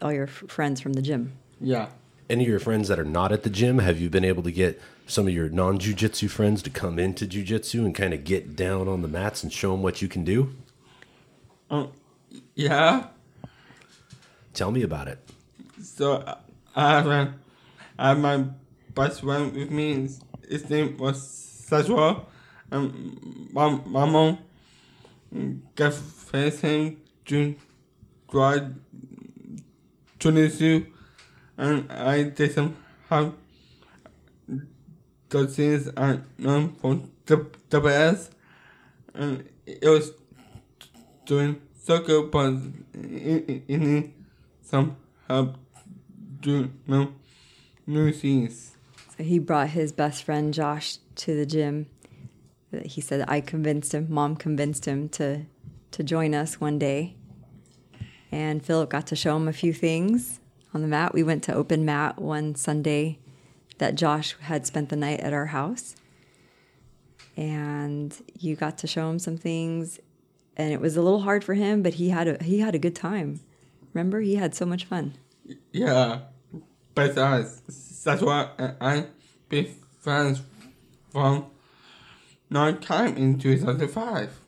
[0.00, 1.32] all your f- friends from the gym.
[1.60, 1.88] yeah.
[2.28, 4.52] Any of your friends that are not at the gym, have you been able to
[4.52, 8.54] get some of your non jujitsu friends to come into jujitsu and kind of get
[8.54, 10.54] down on the mats and show them what you can do?
[11.70, 11.90] Um,
[12.54, 13.08] yeah.
[14.54, 15.18] Tell me about it.
[15.82, 16.22] So
[16.76, 17.34] I have, a,
[17.98, 18.44] I have my
[18.94, 20.02] best friend with me.
[20.02, 21.18] His, his name was
[21.68, 22.26] Sajwa.
[22.70, 24.38] And my, my mom
[25.74, 27.54] gave him to
[28.30, 28.68] try
[30.20, 30.82] Tunisia.
[31.58, 32.30] And I
[33.08, 33.34] how
[35.28, 37.46] the things I learned from the
[37.86, 38.30] S,
[39.14, 40.12] and it was
[41.26, 42.54] doing so good, but
[42.94, 44.10] it needs
[44.62, 44.96] some
[45.28, 45.56] help
[46.40, 47.12] doing no
[47.86, 48.76] new scenes.
[49.16, 51.86] So he brought his best friend Josh to the gym.
[52.84, 55.46] He said I convinced him, mom convinced him to
[55.90, 57.16] to join us one day.
[58.32, 60.40] And Philip got to show him a few things
[60.72, 61.14] on the mat.
[61.14, 63.18] We went to open mat one Sunday
[63.78, 65.96] that Josh had spent the night at our house.
[67.36, 69.98] And you got to show him some things
[70.60, 72.78] and it was a little hard for him, but he had a he had a
[72.78, 73.40] good time.
[73.94, 75.14] Remember, he had so much fun.
[75.72, 76.20] Yeah,
[76.94, 79.06] but that's that's why I
[79.48, 80.42] be friends
[81.10, 81.46] from
[82.50, 84.40] long time in 2005.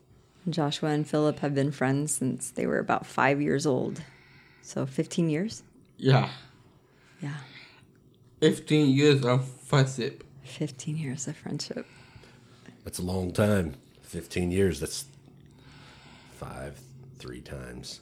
[0.48, 4.02] Joshua and Philip have been friends since they were about five years old.
[4.62, 5.62] So 15 years?
[5.96, 6.30] Yeah,
[7.20, 7.34] Yeah.
[8.40, 10.24] 15 years of friendship.
[10.42, 11.86] 15 years of friendship.
[12.82, 13.76] That's a long time.
[14.02, 14.80] 15 years.
[14.80, 15.04] That's
[16.38, 16.80] five,
[17.18, 18.00] three times.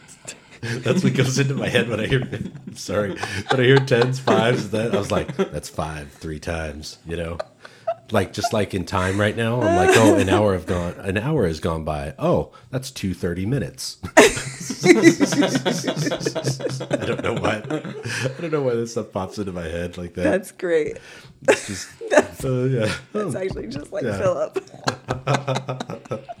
[0.62, 2.26] that's what goes into my head when I hear.
[2.74, 3.10] Sorry,
[3.50, 4.70] when I hear tens, fives.
[4.70, 6.98] That I was like, that's five, three times.
[7.06, 7.38] You know,
[8.12, 9.60] like just like in time right now.
[9.60, 10.94] I'm like, oh, an hour have gone.
[10.98, 12.14] An hour has gone by.
[12.18, 13.98] Oh, that's two thirty minutes.
[14.16, 14.22] I
[17.06, 17.62] don't know why.
[17.66, 20.22] I don't know why this stuff pops into my head like that.
[20.24, 20.98] That's great.
[21.48, 21.88] It's just,
[22.44, 22.92] uh, yeah.
[23.12, 24.18] That's actually just like Yeah.
[24.18, 24.64] Philip.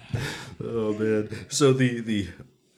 [0.62, 1.30] Oh man!
[1.48, 2.28] So the the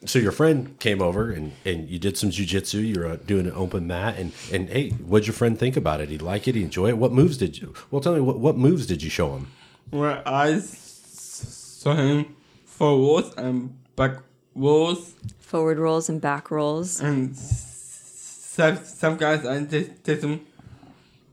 [0.05, 2.79] so your friend came over and and you did some jujitsu.
[2.93, 6.09] You're uh, doing an open mat and and hey, what'd your friend think about it?
[6.09, 6.55] He like it?
[6.55, 6.97] He enjoy it?
[6.97, 7.73] What moves did you?
[7.91, 9.47] Well, tell me what what moves did you show him?
[9.89, 12.35] Where I s- saw him
[12.65, 14.17] forwards and back
[14.55, 16.99] rolls, Forward rolls and back rolls.
[17.01, 20.41] and some, some guys I did, did some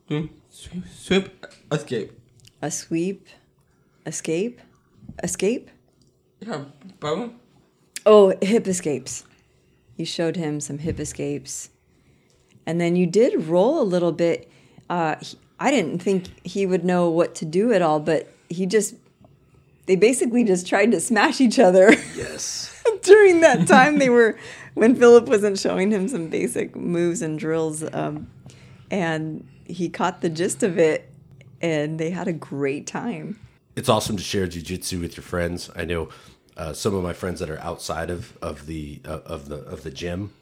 [0.09, 2.13] do sweep, sweep escape.
[2.63, 3.27] A sweep.
[4.07, 4.61] Escape.
[5.23, 5.71] Escape?
[6.41, 6.65] Yeah,
[6.99, 7.31] but
[8.07, 9.25] Oh, hip escapes.
[9.97, 11.71] You showed him some hip escapes.
[12.67, 14.51] And then you did roll a little bit.
[14.89, 18.65] Uh, he- I didn't think he would know what to do at all, but he
[18.65, 18.95] just,
[19.87, 21.93] they basically just tried to smash each other.
[22.17, 22.83] Yes.
[23.03, 24.37] during that time they were
[24.75, 28.31] when philip wasn't showing him some basic moves and drills um,
[28.91, 31.11] and he caught the gist of it
[31.63, 33.39] and they had a great time
[33.75, 35.71] It's awesome to share jujitsu with your friends.
[35.75, 36.09] I know
[36.61, 39.83] uh, some of my friends that are outside of of the uh, of the of
[39.83, 40.33] the gym.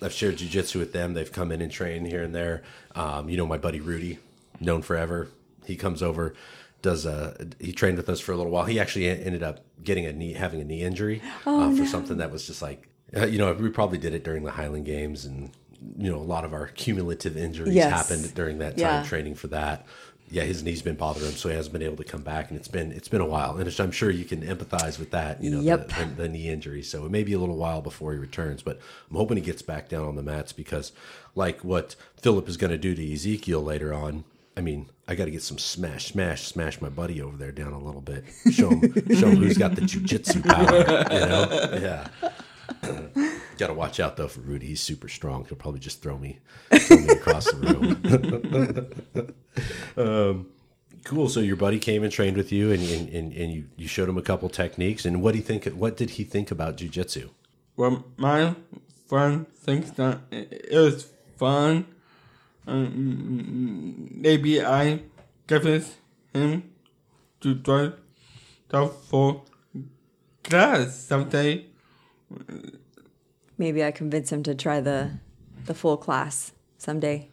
[0.00, 1.14] I've shared jujitsu with them.
[1.14, 2.62] They've come in and trained here and there.
[2.94, 4.18] Um, you know, my buddy Rudy,
[4.60, 5.28] known forever.
[5.64, 6.34] He comes over,
[6.82, 7.48] does a.
[7.58, 8.66] He trained with us for a little while.
[8.66, 12.30] He actually ended up getting a knee, having a knee injury uh, for something that
[12.30, 15.50] was just like, uh, you know, we probably did it during the Highland Games, and
[15.98, 17.90] you know, a lot of our cumulative injuries Yes.
[17.90, 19.02] happened during that time Yeah.
[19.04, 19.86] training for that.
[20.30, 22.58] Yeah, his knee's been bothering him, so he hasn't been able to come back, and
[22.58, 25.42] it's been it's been a while, and it's, I'm sure you can empathize with that.
[25.42, 25.88] You know, Yep.
[25.88, 26.82] the, the, the knee injury.
[26.82, 29.62] So it may be a little while before he returns, but I'm hoping he gets
[29.62, 30.92] back down on the mats because,
[31.34, 34.24] like what Philip is going to do to Ezekiel later on.
[34.56, 37.72] I mean, I got to get some smash, smash, smash my buddy over there down
[37.72, 38.24] a little bit.
[38.52, 40.78] Show him, show him who's got the jujitsu power.
[41.12, 43.28] You know, yeah.
[43.56, 44.68] Got to watch out though for Rudy.
[44.68, 45.44] He's super strong.
[45.44, 46.38] He'll probably just throw me,
[46.72, 47.56] throw me across the
[49.16, 49.34] room.
[49.96, 50.46] um,
[51.04, 51.28] cool.
[51.28, 54.18] So your buddy came and trained with you, and and, and, you, you showed him
[54.18, 55.04] a couple techniques.
[55.04, 55.66] And what do you think?
[55.66, 57.30] What did he think about jujitsu?
[57.76, 58.54] Well, my
[59.06, 61.86] friend thinks that it was fun.
[62.66, 65.00] Um, maybe I
[65.46, 65.96] convinced
[66.32, 66.70] him
[67.40, 67.92] to try
[68.68, 69.46] the full
[70.42, 71.66] class someday.
[73.58, 75.12] Maybe i convince him to try the
[75.66, 77.28] the full class someday.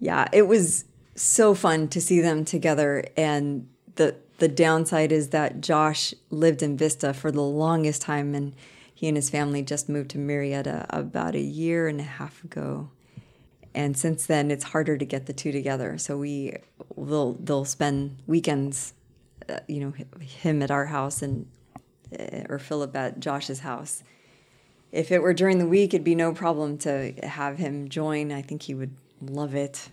[0.00, 3.04] Yeah it was so fun to see them together.
[3.16, 8.54] And the the downside is that josh lived in vista for the longest time and
[8.94, 12.88] he and his family just moved to murrieta about a year and a half ago.
[13.74, 15.98] And since then it's harder to get the two together.
[15.98, 16.56] So we
[16.94, 18.94] will they'll spend weekends
[19.48, 21.46] uh, you know him at our house and
[22.18, 24.02] uh, or philip at josh's house
[24.96, 28.32] if it were during the week, it'd be no problem to have him join.
[28.32, 29.90] I think he would love it.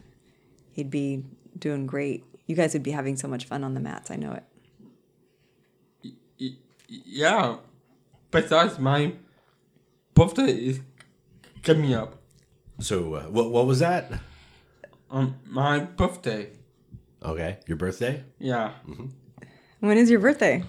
[0.72, 1.24] He'd be
[1.60, 2.24] doing great.
[2.48, 4.10] You guys would be having so much fun on the mats.
[4.10, 4.40] I know
[6.40, 6.54] it.
[6.88, 7.58] Yeah.
[8.32, 9.14] Besides, my
[10.14, 10.80] birthday is
[11.64, 12.16] coming up.
[12.80, 14.12] So uh, what what was that?
[15.12, 16.50] On my birthday.
[17.24, 18.24] Okay, your birthday.
[18.40, 18.72] Yeah.
[19.80, 20.64] When is your birthday?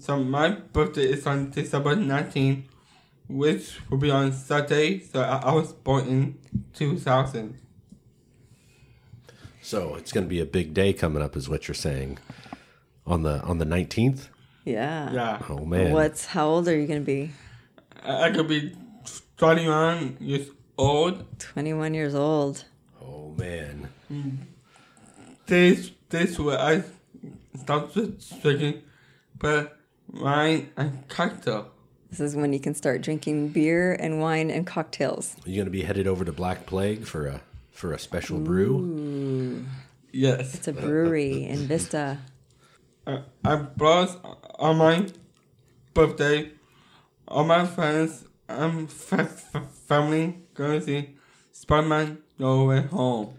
[0.00, 2.64] So my birthday is on December 19th,
[3.28, 5.00] which will be on Saturday.
[5.00, 6.38] So I, I was born in
[6.74, 7.58] 2000.
[9.62, 12.18] So it's going to be a big day coming up, is what you're saying.
[13.06, 14.28] on the on the 19th.
[14.64, 15.12] Yeah.
[15.12, 15.42] Yeah.
[15.48, 15.92] Oh man.
[15.92, 17.32] What's how old are you going to be?
[18.02, 18.74] I, I could be
[19.36, 21.24] 21 years old.
[21.38, 22.64] 21 years old.
[23.02, 23.88] Oh man.
[24.10, 24.36] Mm.
[25.46, 26.82] This this where I
[27.56, 28.82] started drinking,
[29.38, 29.78] but
[30.10, 31.70] wine and cocktail.
[32.14, 35.34] This is when you can start drinking beer and wine and cocktails.
[35.44, 37.40] Are you going to be headed over to Black Plague for a
[37.72, 39.66] for a special brew?
[40.12, 40.54] Yes.
[40.54, 42.18] It's a brewery in Vista.
[43.04, 44.16] I, I brought
[44.60, 45.08] on my
[45.92, 46.52] birthday,
[47.26, 51.16] all my friends and fa- fa- family going to see
[51.50, 53.34] Spider-Man No Way Home.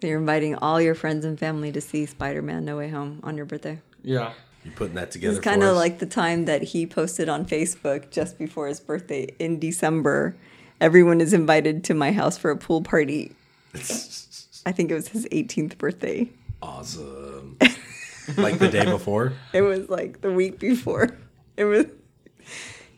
[0.00, 3.46] You're inviting all your friends and family to see Spider-Man No Way Home on your
[3.46, 3.80] birthday.
[4.04, 4.32] Yeah.
[4.66, 8.10] You putting that together It's kind of like the time that he posted on Facebook
[8.10, 10.34] just before his birthday in December.
[10.80, 13.36] Everyone is invited to my house for a pool party.
[13.74, 16.28] I think it was his 18th birthday.
[16.60, 17.56] awesome.
[18.36, 19.34] like the day before?
[19.52, 21.16] It was like the week before.
[21.56, 21.86] It was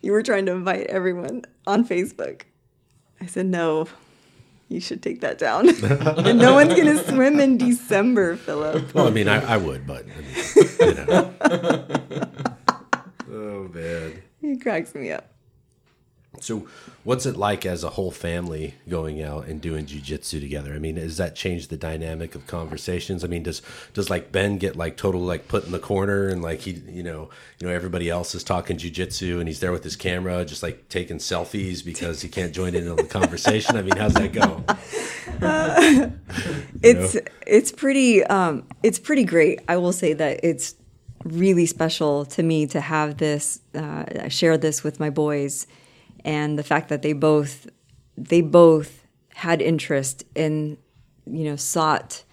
[0.00, 2.42] you were trying to invite everyone on Facebook.
[3.20, 3.88] I said no.
[4.70, 5.68] You should take that down.
[5.84, 8.94] and no one's gonna swim in December, Philip.
[8.94, 10.37] Well, I mean, I, I would, but I mean,
[10.80, 11.34] you know.
[13.30, 14.22] oh man.
[14.40, 15.30] He cracks me up.
[16.40, 16.66] So,
[17.04, 20.74] what's it like as a whole family going out and doing jujitsu together?
[20.74, 23.24] I mean, does that change the dynamic of conversations?
[23.24, 23.62] I mean, does
[23.94, 27.02] does like Ben get like totally like put in the corner and like he, you
[27.02, 30.62] know, you know, everybody else is talking jujitsu and he's there with his camera, just
[30.62, 33.76] like taking selfies because he can't join in on the conversation?
[33.76, 34.64] I mean, how's that go?
[36.82, 39.60] It's it's pretty um, it's pretty great.
[39.68, 40.74] I will say that it's
[41.24, 45.66] really special to me to have this uh, share this with my boys,
[46.28, 47.66] and the fact that they both
[48.16, 50.76] they both had interest in
[51.26, 52.24] you know sought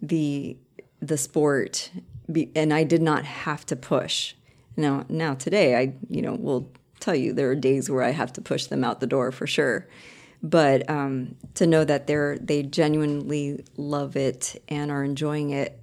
[0.00, 0.56] the
[1.00, 1.90] the sport,
[2.30, 4.34] be, and I did not have to push.
[4.76, 8.32] Now now today I you know will tell you there are days where I have
[8.34, 9.88] to push them out the door for sure
[10.42, 15.80] but um, to know that they're they genuinely love it and are enjoying it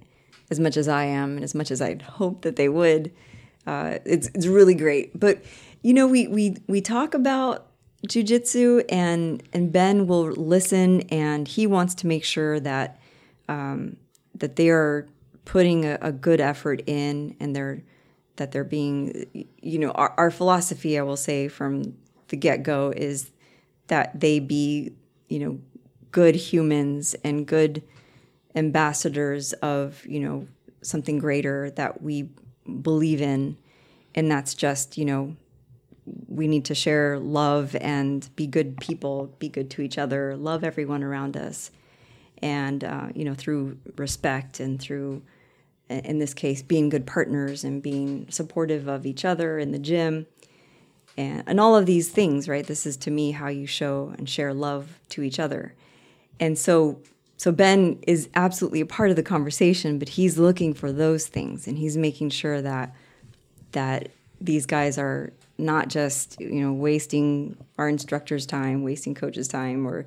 [0.50, 3.12] as much as I am and as much as I'd hope that they would,
[3.66, 5.18] uh, it's it's really great.
[5.18, 5.42] But
[5.82, 7.66] you know, we we we talk about
[8.06, 13.00] jujitsu and and Ben will listen and he wants to make sure that
[13.48, 13.96] um,
[14.34, 15.06] that they are
[15.44, 17.82] putting a, a good effort in and they're
[18.36, 19.26] that they're being
[19.60, 21.94] you know our, our philosophy I will say from
[22.28, 23.30] the get go is
[23.88, 24.92] that they be,
[25.28, 25.60] you know,
[26.12, 27.82] good humans and good
[28.54, 30.46] ambassadors of, you know,
[30.80, 32.30] something greater that we
[32.82, 33.56] believe in.
[34.14, 35.36] And that's just, you know,
[36.28, 40.64] we need to share love and be good people, be good to each other, love
[40.64, 41.70] everyone around us.
[42.42, 45.22] And, uh, you know, through respect and through,
[45.88, 50.26] in this case, being good partners and being supportive of each other in the gym
[51.16, 52.66] and, and all of these things, right?
[52.66, 55.74] This is to me how you show and share love to each other.
[56.38, 57.00] And so
[57.36, 61.66] so Ben is absolutely a part of the conversation, but he's looking for those things
[61.66, 62.94] and he's making sure that
[63.72, 69.86] that these guys are not just, you know, wasting our instructors' time, wasting coaches' time
[69.86, 70.06] or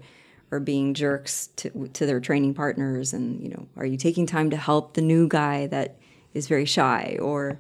[0.51, 4.49] or being jerks to to their training partners and, you know, are you taking time
[4.49, 5.97] to help the new guy that
[6.33, 7.17] is very shy?
[7.21, 7.59] Or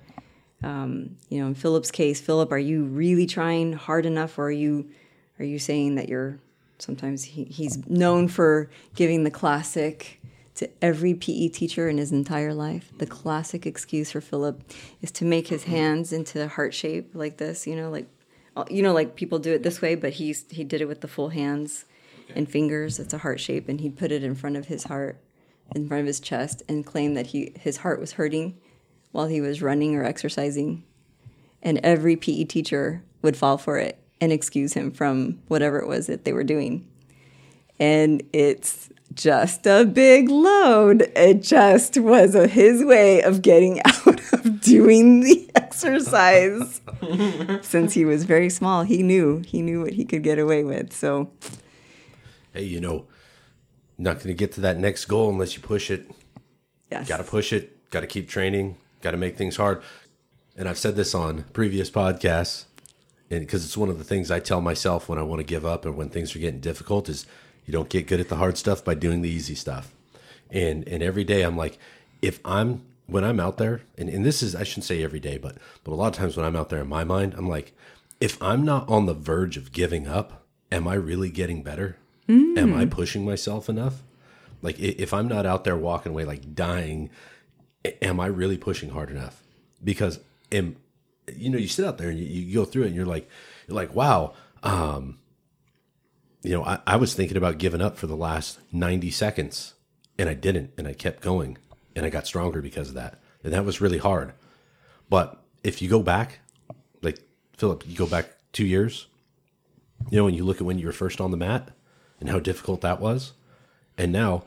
[0.63, 4.51] um, you know, in Philip's case, Philip, are you really trying hard enough, or are
[4.51, 4.89] you
[5.39, 6.39] are you saying that you're
[6.79, 10.21] sometimes he, he's known for giving the classic
[10.55, 12.91] to every PE teacher in his entire life.
[12.97, 14.61] The classic excuse for Philip
[15.01, 18.07] is to make his hands into a heart shape like this, you know, like
[18.69, 21.07] you know, like people do it this way, but he's he did it with the
[21.07, 21.85] full hands
[22.35, 22.99] and fingers.
[22.99, 25.17] It's a heart shape, and he'd put it in front of his heart,
[25.75, 28.57] in front of his chest, and claim that he his heart was hurting
[29.11, 30.83] while he was running or exercising.
[31.61, 36.07] And every PE teacher would fall for it and excuse him from whatever it was
[36.07, 36.87] that they were doing.
[37.79, 41.03] And it's just a big load.
[41.15, 46.81] It just was a, his way of getting out of doing the exercise.
[47.61, 50.93] Since he was very small, he knew he knew what he could get away with.
[50.93, 51.29] So,
[52.53, 53.07] Hey, you know,
[53.97, 56.09] not going to get to that next goal unless you push it.
[56.91, 57.07] yes.
[57.07, 57.89] Got to push it.
[57.89, 58.77] Got to keep training.
[59.01, 59.81] Got to make things hard.
[60.55, 62.65] And I've said this on previous podcasts,
[63.31, 65.65] and because it's one of the things I tell myself when I want to give
[65.65, 67.25] up and when things are getting difficult is
[67.65, 69.93] you don't get good at the hard stuff by doing the easy stuff.
[70.49, 71.77] And and every day I'm like,
[72.21, 75.37] if I'm when I'm out there, and, and this is I shouldn't say every day,
[75.37, 77.73] but but a lot of times when I'm out there in my mind, I'm like,
[78.21, 81.97] if I'm not on the verge of giving up, am I really getting better?
[82.57, 84.01] Am I pushing myself enough?
[84.61, 87.09] Like if I'm not out there walking away like dying
[88.01, 89.43] am I really pushing hard enough?
[89.83, 90.19] Because
[90.51, 90.77] am
[91.33, 93.29] you know you sit out there and you, you go through it and you're like
[93.67, 95.17] you're like wow um
[96.43, 99.73] you know I, I was thinking about giving up for the last 90 seconds
[100.19, 101.57] and i didn't and i kept going
[101.95, 104.33] and i got stronger because of that and that was really hard
[105.09, 106.39] but if you go back
[107.01, 107.19] like
[107.57, 109.07] philip you go back two years
[110.09, 111.69] you know when you look at when you were first on the mat
[112.19, 113.33] and how difficult that was
[113.97, 114.43] and now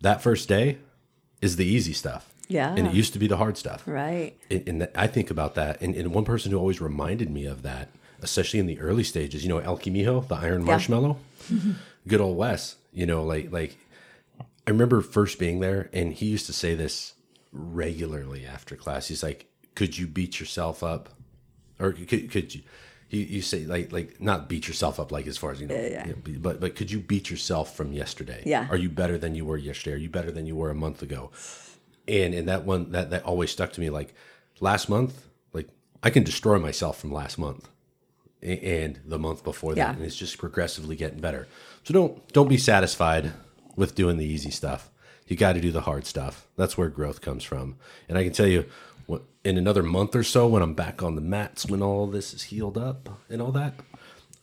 [0.00, 0.78] that first day
[1.40, 2.74] is the easy stuff Yeah.
[2.76, 4.34] and it used to be the hard stuff Right.
[4.50, 7.62] and, and I think about that, and, and one person who always reminded me of
[7.62, 7.88] that,
[8.26, 11.18] especially in the early stages, you know, El Quimijo, the Iron Marshmallow,
[11.50, 11.72] mm-hmm.
[12.06, 12.76] good old Wes.
[12.92, 13.76] You know, like like
[14.66, 17.14] I remember first being there, and he used to say this
[17.52, 19.08] regularly after class.
[19.08, 21.10] He's like, "Could you beat yourself up,
[21.78, 22.62] or could could you?"
[23.08, 25.76] You, you say like like not beat yourself up like as far as you know,
[25.76, 26.10] yeah.
[26.24, 28.42] be- but but could you beat yourself from yesterday?
[28.44, 28.66] Yeah.
[28.68, 29.94] Are you better than you were yesterday?
[29.94, 31.30] Are you better than you were a month ago?
[32.08, 34.14] and and that one that that always stuck to me like
[34.60, 35.68] last month like
[36.02, 37.68] i can destroy myself from last month
[38.46, 39.92] and the month before that Yeah.
[39.94, 41.46] and it's just progressively getting better
[41.84, 43.32] so don't don't be satisfied
[43.74, 44.90] with doing the easy stuff
[45.26, 47.76] you got to do the hard stuff that's where growth comes from
[48.08, 48.64] and i can tell you
[49.06, 52.32] what, in another month or so when i'm back on the mats when all this
[52.32, 53.74] is healed up and all that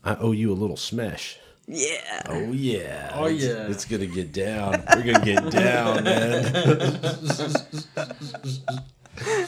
[0.03, 2.23] i owe you a little smash Yeah.
[2.27, 3.11] Oh yeah!
[3.15, 3.67] Oh, It's- yeah.
[3.71, 4.83] It's, gonna get down.
[4.93, 6.43] We're gonna get down, man.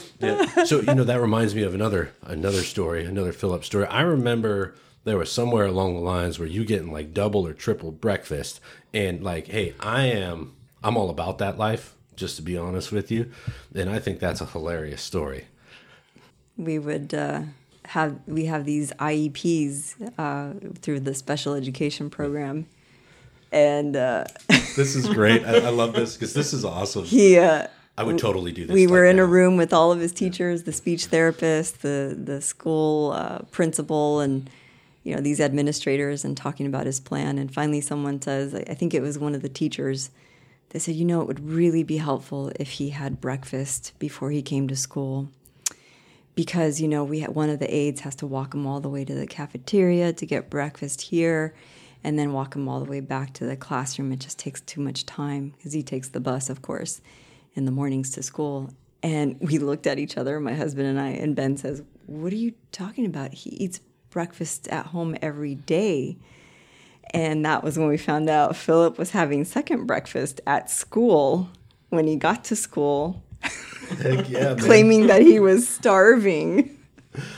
[0.20, 0.64] yeah.
[0.64, 3.86] So you know that reminds me of another another story, another Philip story.
[3.86, 7.92] I remember there was somewhere along the lines where you getting like double or triple
[7.92, 8.60] breakfast,
[8.92, 11.94] and like, hey, I am I'm all about that life.
[12.16, 13.30] Just to be honest with you,
[13.74, 15.44] and I think that's a hilarious story.
[16.56, 17.42] we would uh,
[17.86, 22.66] have we have these IEPs uh, through the special education program,
[23.52, 24.24] and uh,
[24.76, 25.44] This is great.
[25.46, 27.04] I, I love this because this is awesome.
[27.04, 27.66] he uh,
[27.98, 28.74] I would totally do this.
[28.74, 32.16] we were like in a room with all of his teachers, the speech therapist, the
[32.16, 34.50] the school uh, principal, and
[35.02, 37.38] you know these administrators, and talking about his plan.
[37.38, 40.10] And finally, someone says, I I think it was one of the teachers.
[40.70, 44.42] They said, you know, it would really be helpful if he had breakfast before he
[44.42, 45.28] came to school
[46.36, 48.88] because you know we had, one of the aides has to walk him all the
[48.88, 51.52] way to the cafeteria to get breakfast here
[52.04, 54.80] and then walk him all the way back to the classroom it just takes too
[54.80, 57.00] much time because he takes the bus of course
[57.56, 58.70] in the mornings to school
[59.02, 62.36] and we looked at each other my husband and i and ben says what are
[62.36, 63.80] you talking about he eats
[64.10, 66.16] breakfast at home every day
[67.12, 71.48] and that was when we found out philip was having second breakfast at school
[71.88, 73.22] when he got to school
[74.28, 76.76] yeah, claiming that he was starving.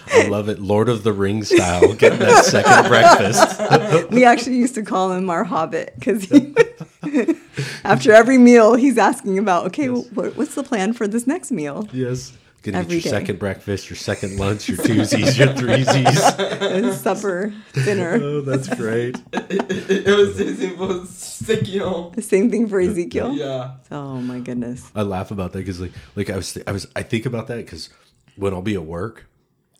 [0.09, 0.59] I love it.
[0.59, 1.93] Lord of the Rings style.
[1.95, 4.11] Getting that second breakfast.
[4.11, 6.55] We actually used to call him our hobbit because he,
[7.85, 10.03] after every meal, he's asking about, okay, well,
[10.35, 11.89] what's the plan for this next meal?
[11.93, 12.33] Yes.
[12.63, 13.19] Gonna Every get your day.
[13.21, 16.39] second breakfast, your second lunch, your twosies, your threesies.
[16.61, 18.19] And supper, dinner.
[18.21, 19.17] Oh, that's great.
[19.33, 22.11] It, it was easy for Ezekiel.
[22.17, 23.33] The same thing for Ezekiel.
[23.33, 23.77] Yeah.
[23.93, 24.91] Oh my goodness.
[24.97, 27.47] I laugh about that because like like I was th- I was I think about
[27.47, 27.91] that because
[28.35, 29.28] when I'll be at work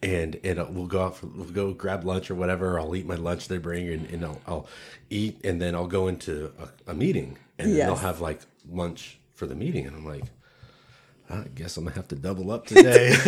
[0.03, 2.79] and and we'll go out for, we'll go grab lunch or whatever.
[2.79, 4.67] I'll eat my lunch they bring and, and I'll, I'll
[5.11, 8.41] eat and then I'll go into a, a meeting and then they'll have like
[8.71, 10.25] lunch for the meeting and I'm like.
[11.31, 13.15] I guess I'm gonna have to double up today.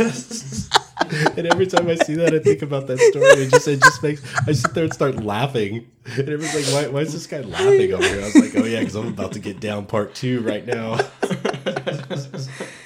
[1.37, 3.27] and every time I see that, I think about that story.
[3.27, 5.87] It just it just makes I sit there and start laughing.
[6.05, 8.65] And everyone's like, "Why, why is this guy laughing over here?" I was like, "Oh
[8.65, 10.99] yeah, because I'm about to get down part two right now."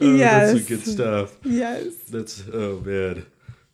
[0.00, 0.52] Oh, yes.
[0.52, 1.36] that's some good stuff.
[1.44, 1.94] Yes.
[2.08, 3.26] That's oh man.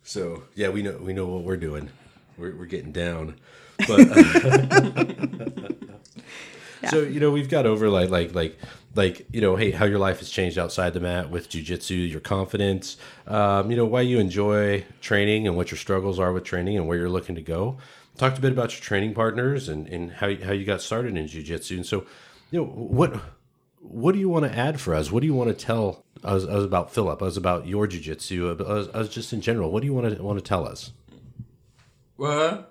[0.03, 1.89] So yeah, we know we know what we're doing.
[2.37, 3.35] We're we're getting down,
[3.79, 3.97] but
[6.89, 8.57] so you know we've got over like like like
[8.95, 12.19] like you know hey how your life has changed outside the mat with jujitsu, your
[12.19, 12.97] confidence,
[13.27, 16.87] um, you know why you enjoy training and what your struggles are with training and
[16.87, 17.77] where you're looking to go.
[18.17, 21.25] Talked a bit about your training partners and and how how you got started in
[21.25, 21.77] jujitsu.
[21.77, 22.05] And so
[22.51, 23.19] you know what
[23.79, 25.11] what do you want to add for us?
[25.11, 27.21] What do you want to tell us, us about Philip?
[27.21, 28.59] Us about your jujitsu?
[28.61, 29.71] Us, us just in general?
[29.71, 30.91] What do you want to want to tell us?
[32.17, 32.67] Well,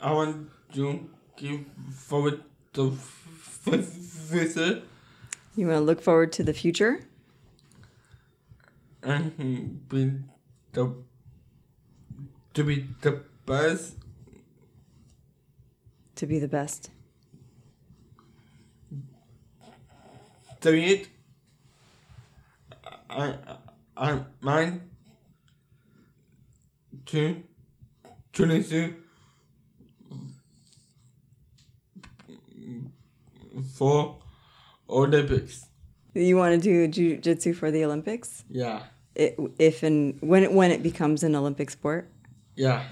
[0.00, 2.42] I want to give forward
[2.74, 3.28] the f-
[3.66, 4.82] f- future
[5.56, 7.00] You want to look forward to the future?
[9.02, 10.12] and be
[10.72, 10.92] the
[12.54, 13.94] to be the best
[16.16, 16.90] To be the best.
[20.60, 21.08] Doing it.
[23.08, 23.34] I
[23.96, 24.20] I
[27.06, 27.42] to
[28.32, 28.94] twenty two
[33.74, 34.16] for
[34.88, 35.66] Olympics.
[36.14, 38.44] You want to do jiu-jitsu for the Olympics?
[38.48, 38.82] Yeah.
[39.14, 42.08] It, if and when it, when it becomes an Olympic sport?
[42.54, 42.84] Yeah.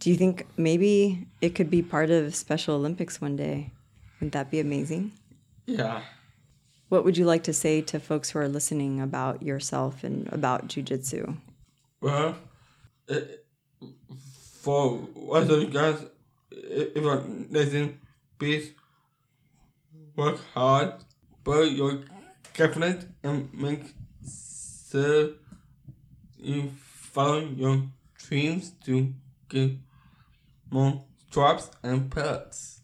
[0.00, 3.72] Do you think maybe it could be part of Special Olympics one day?
[4.20, 5.12] Wouldn't that be amazing?
[5.66, 6.02] Yeah.
[6.88, 10.68] What would you like to say to folks who are listening about yourself and about
[10.68, 11.34] jiu-jitsu?
[12.00, 12.36] Well,
[13.08, 13.44] it,
[14.60, 16.04] for what you guys,
[16.52, 17.98] eh, if you're listening,
[18.38, 18.72] please
[20.14, 20.94] work hard,
[21.42, 22.04] build your
[22.54, 23.82] confidence, and make
[24.90, 25.30] sure
[26.38, 27.82] you follow your
[28.16, 29.12] dreams to
[29.48, 29.72] get
[30.70, 32.75] more stripes and pelts.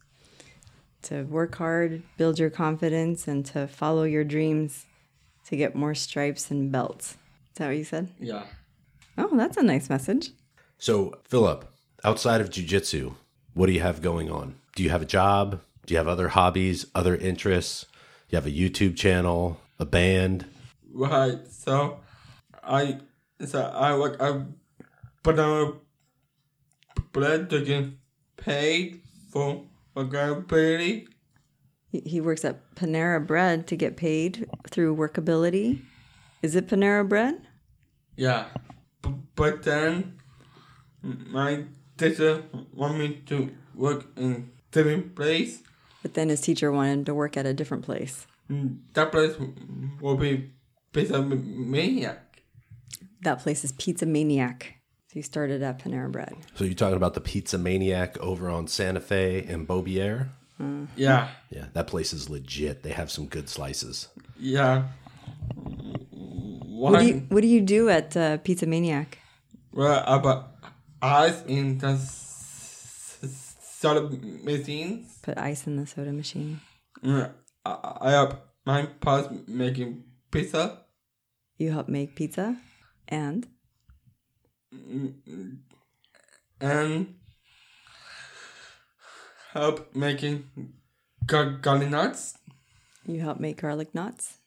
[1.03, 4.87] To work hard, build your confidence, and to follow your dreams
[5.47, 7.17] to get more stripes and belts.
[7.53, 8.09] Is that what you said?
[8.21, 8.45] Yeah.
[9.19, 10.31] Oh, that's a nice message.
[10.79, 11.71] So, Philip,
[12.05, 13.15] outside of jujitsu,
[13.55, 14.55] what do you have going on?
[14.75, 15.61] Do you have a job?
[15.87, 17.87] Do you have other hobbies, other interests?
[18.31, 20.47] You have a YouTube channel, a band?
[20.93, 21.47] Right.
[21.49, 22.01] So
[22.63, 23.01] I
[23.45, 24.45] so I work I
[25.23, 25.81] put on
[27.13, 27.91] blood to get
[28.37, 29.01] paid
[29.31, 29.65] for
[29.97, 31.07] workability.
[31.91, 35.83] He- He works at Panera Bread to get paid through workability.
[36.43, 37.47] Is it Panera Bread?
[38.17, 38.47] Yeah.
[39.03, 40.15] B- but then
[41.03, 41.65] my
[41.99, 45.63] teacher want me to work in different place.
[46.03, 48.27] But then his teacher wanted him to work at a different place.
[48.51, 49.37] Mm, that place
[50.01, 50.51] will be
[50.93, 52.43] Pizza Maniac.
[53.23, 54.75] That place is Pizza Maniac.
[55.13, 56.35] So he started at Panera Bread.
[56.55, 60.31] So, you're talking about the Pizza Maniac over on Santa Fe and Bobier?
[60.97, 61.29] Yeah.
[61.51, 62.83] Yeah, that place is legit.
[62.83, 64.09] They have some good slices.
[64.39, 64.85] Yeah.
[65.55, 69.19] What do you What do you do at uh, Pizza Maniac?
[69.73, 70.49] Well, about
[71.03, 74.09] ice in the s- s- soda
[74.43, 75.19] machines.
[75.23, 76.61] Put ice in the soda machine.
[77.05, 77.31] Mm,
[77.67, 78.35] I, I help
[78.65, 80.79] my parents making pizza.
[81.59, 82.57] You help make pizza,
[83.09, 83.47] and
[86.61, 87.15] and
[89.53, 90.45] help making
[91.27, 92.39] gar- garlic nuts.
[93.07, 94.39] you help make garlic knots.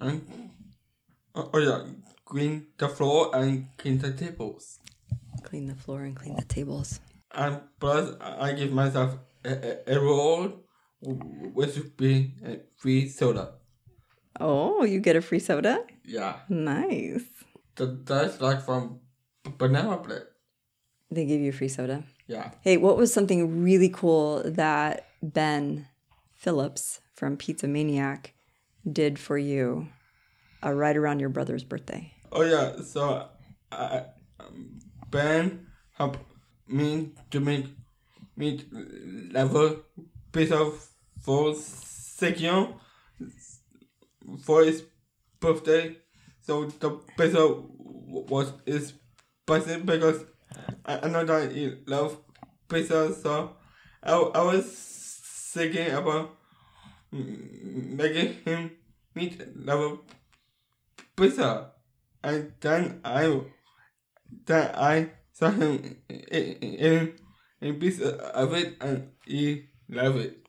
[0.00, 0.22] And
[1.34, 1.84] oh, oh yeah,
[2.24, 4.78] clean the floor and clean the tables.
[5.42, 7.00] Clean the floor and clean the tables.
[7.34, 10.64] And plus, I give myself a, a, a roll,
[11.00, 13.57] which would be a free soda.
[14.40, 15.84] Oh, you get a free soda.
[16.04, 17.24] Yeah, Nice.
[17.76, 19.00] that, that's like from
[19.44, 20.22] b- banana bread.
[21.10, 22.04] They give you free soda.
[22.26, 22.50] Yeah.
[22.60, 25.86] Hey, what was something really cool that Ben
[26.34, 28.34] Phillips from Pizza Maniac
[28.90, 29.88] did for you
[30.64, 32.12] uh, right around your brother's birthday?
[32.30, 33.28] Oh yeah, so
[33.72, 34.04] I,
[34.40, 34.78] um,
[35.10, 36.20] Ben helped
[36.66, 37.66] me to make
[38.36, 38.66] meat
[39.32, 39.76] level
[40.32, 40.70] pizza
[41.22, 42.74] for Sekion
[44.42, 44.84] for his
[45.40, 45.96] birthday.
[46.40, 48.94] So the pizza was his
[49.42, 50.24] spicy because
[50.84, 52.16] I, know that he loves
[52.68, 53.14] pizza.
[53.14, 53.56] So
[54.02, 54.64] I, I was
[55.52, 56.36] thinking about
[57.12, 58.70] making him
[59.14, 60.00] meat level
[61.16, 61.72] pizza.
[62.22, 63.40] And then I
[64.46, 67.12] then I saw him in in,
[67.60, 70.46] in piece of it and he loved it.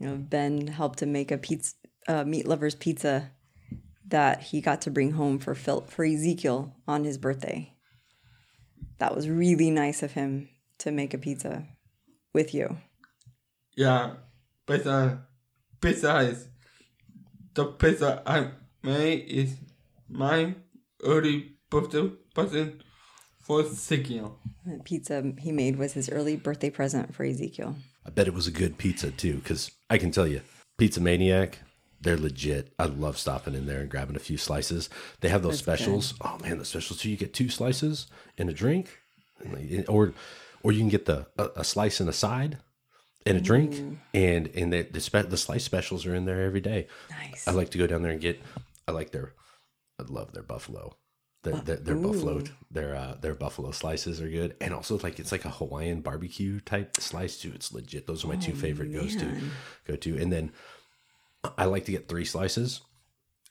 [0.00, 1.74] You know, Ben helped him make a pizza,
[2.08, 3.30] uh, meat lovers pizza
[4.08, 7.72] that he got to bring home for Phil, for Ezekiel on his birthday.
[8.98, 10.48] That was really nice of him
[10.78, 11.66] to make a pizza
[12.32, 12.78] with you.
[13.76, 14.14] Yeah,
[14.66, 15.26] pizza
[15.80, 16.48] pizza is
[17.54, 18.50] the pizza I
[18.82, 19.56] made is
[20.08, 20.54] my
[21.02, 22.82] early birthday present
[23.40, 24.36] for Sikio.
[24.64, 27.76] The pizza he made was his early birthday present for Ezekiel.
[28.04, 30.40] I bet it was a good pizza too, because I can tell you,
[30.78, 31.58] Pizza Maniac,
[32.00, 32.72] they're legit.
[32.78, 34.88] I love stopping in there and grabbing a few slices.
[35.20, 36.14] They have those specials.
[36.20, 37.10] Oh man, the specials too.
[37.10, 38.06] You get two slices
[38.38, 39.00] and a drink,
[39.88, 40.12] or
[40.62, 42.58] or you can get the a, a slice and a side
[43.24, 46.60] and a drink, and and the the, spe- the slice specials are in there every
[46.60, 46.86] day.
[47.10, 47.46] Nice.
[47.46, 48.40] I like to go down there and get.
[48.86, 49.32] I like their.
[49.98, 50.96] I love their buffalo.
[51.42, 55.32] Their their, their buffalo their uh, their buffalo slices are good, and also like it's
[55.32, 57.52] like a Hawaiian barbecue type slice too.
[57.54, 58.06] It's legit.
[58.06, 59.40] Those are my two favorite goes to
[59.86, 60.52] go to, and then
[61.58, 62.80] I like to get three slices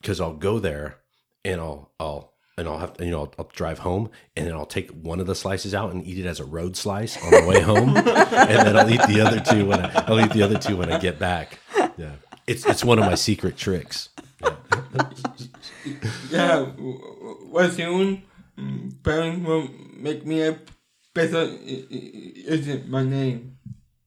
[0.02, 0.98] because I'll go there
[1.44, 4.66] and I'll I'll and I'll have you know I'll, I'll drive home and then I'll
[4.66, 7.46] take one of the slices out and eat it as a road slice on the
[7.48, 8.06] way home, and
[8.68, 11.00] then I'll eat the other two when I, I'll eat the other two when I
[11.00, 11.60] get back.
[11.98, 12.14] Yeah,
[12.48, 14.10] it's it's one of my secret tricks.
[16.32, 18.24] Yeah, w- w- well soon,
[18.58, 19.68] Ben will
[19.98, 20.60] make me a
[21.14, 21.42] pizza.
[21.42, 23.58] i- i- Isn't my name?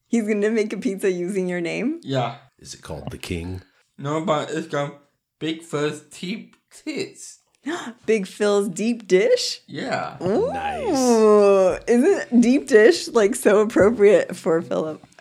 [0.06, 2.00] He's gonna make a pizza using your name.
[2.02, 2.36] Yeah.
[2.58, 3.62] Is it called the King?
[3.98, 5.00] No, but it's got
[5.38, 7.40] big first Deep tits.
[8.06, 9.60] Big Phil's deep dish.
[9.66, 10.16] Yeah.
[10.20, 11.80] Nice.
[11.86, 15.04] Isn't deep dish like so appropriate for Philip?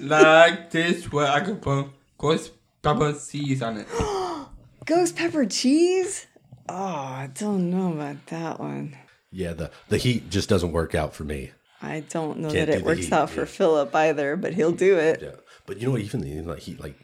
[0.00, 1.88] like this where I could put
[2.18, 2.52] ghost
[2.82, 3.86] pepper cheese on it.
[4.86, 6.26] Ghost pepper cheese.
[6.68, 8.96] Oh, I don't know about that one.
[9.30, 11.52] Yeah, the the heat just doesn't work out for me.
[11.82, 13.46] I don't know Can't that do it works heat, out for yeah.
[13.46, 15.20] Philip either, but he'll do it.
[15.22, 15.36] Yeah,
[15.66, 16.00] but you know what?
[16.00, 16.96] Even the like he like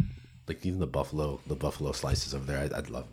[0.49, 3.07] like even the buffalo the buffalo slices over there, I, I'd love.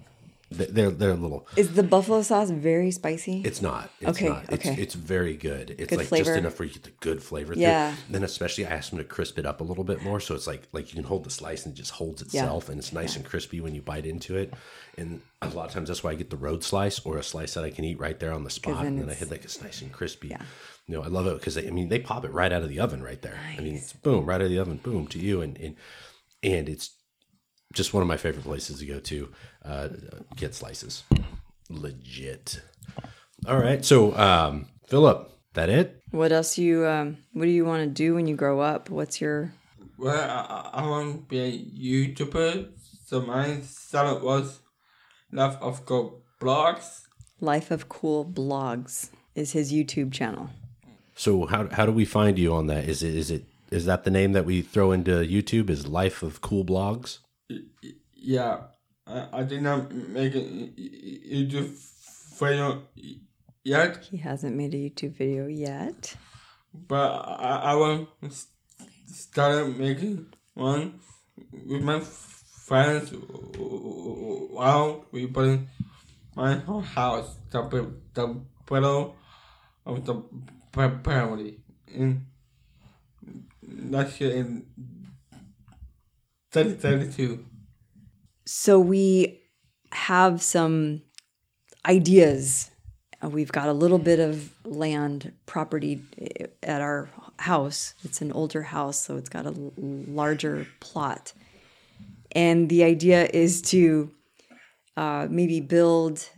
[0.51, 1.47] They- They're they're a little.
[1.55, 3.41] Is the buffalo sauce very spicy?
[3.43, 3.89] It's not.
[3.99, 4.43] It's Okay, not.
[4.53, 4.79] It's, okay.
[4.79, 5.71] it's very good.
[5.79, 6.25] It's Good like flavor.
[6.25, 7.55] just enough where you get the good flavor.
[7.57, 7.95] Yeah.
[7.95, 8.13] Through.
[8.13, 10.45] Then especially I asked them to crisp it up a little bit more, so it's
[10.45, 13.15] like like you can hold the slice and it just holds itself, and it's nice
[13.15, 14.53] and crispy when you bite into it.
[14.95, 17.55] And a lot of times that's why I get the road slice or a slice
[17.55, 19.59] that I can eat right there on the spot, and then I hit like it's
[19.59, 20.27] nice and crispy.
[20.27, 20.41] Yeah.
[20.85, 22.79] You know, I love it because I mean they pop it right out of the
[22.79, 23.39] oven right there.
[23.57, 25.75] I mean, it's boom right out of the oven, boom to you, and and
[26.43, 26.91] and it's
[27.73, 29.29] just one of my favorite places to go to
[29.65, 29.89] uh,
[30.35, 31.03] get slices.
[31.69, 32.61] Legit.
[33.47, 36.01] All right, so um, Philip, that it?
[36.11, 38.89] What else you um what do you want to do when you grow up?
[38.89, 39.53] What's your
[39.97, 42.69] Well, I, I I want to be a YouTuber,
[43.05, 44.61] so my salad was
[45.31, 47.01] life of cool blogs.
[47.41, 50.49] Life of Cool Blogs is his YouTube channel.
[51.15, 52.87] So how how do we find you on that?
[52.87, 55.69] Is it is it is that the name that we throw into YouTube?
[55.69, 57.19] Is Life of Cool Blogs?
[58.15, 58.57] Yeah,
[59.05, 61.71] I, I did not make a YouTube
[62.39, 62.83] video
[63.63, 66.15] yet, He hasn't made a YouTube video yet.
[66.73, 68.07] but I, I will
[69.07, 70.99] start making one
[71.51, 75.59] with my friends while we put
[76.35, 77.61] my whole house the
[78.13, 79.15] the below
[79.85, 80.23] of the
[81.03, 82.25] family in
[83.61, 84.65] last year in
[86.53, 87.43] 2032.
[88.45, 89.41] So we
[89.91, 91.01] have some
[91.85, 92.69] ideas.
[93.23, 97.95] Uh, We've got a little bit of land property eh, at our house.
[98.03, 101.33] It's an older house, so it's got a larger plot.
[102.31, 104.11] And the idea is to
[104.95, 106.29] uh, maybe build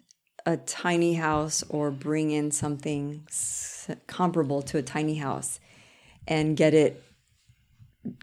[0.45, 3.27] a tiny house or bring in something
[4.07, 5.59] comparable to a tiny house
[6.27, 7.01] and get it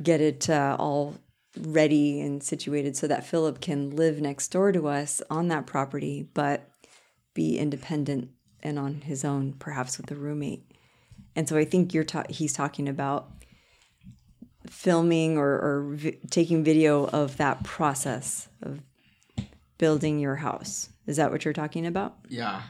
[0.02, 1.16] get it uh, all
[1.58, 6.28] ready and situated so that Philip can live next door to us on that property,
[6.34, 6.70] but
[7.34, 8.30] be independent
[8.62, 10.64] and on his own, perhaps with a roommate.
[11.34, 13.30] And so I think you're ta- he's talking about
[14.68, 18.80] filming or, or vi- taking video of that process of
[19.78, 20.88] building your house.
[21.06, 22.16] Is that what you're talking about?
[22.28, 22.62] Yeah.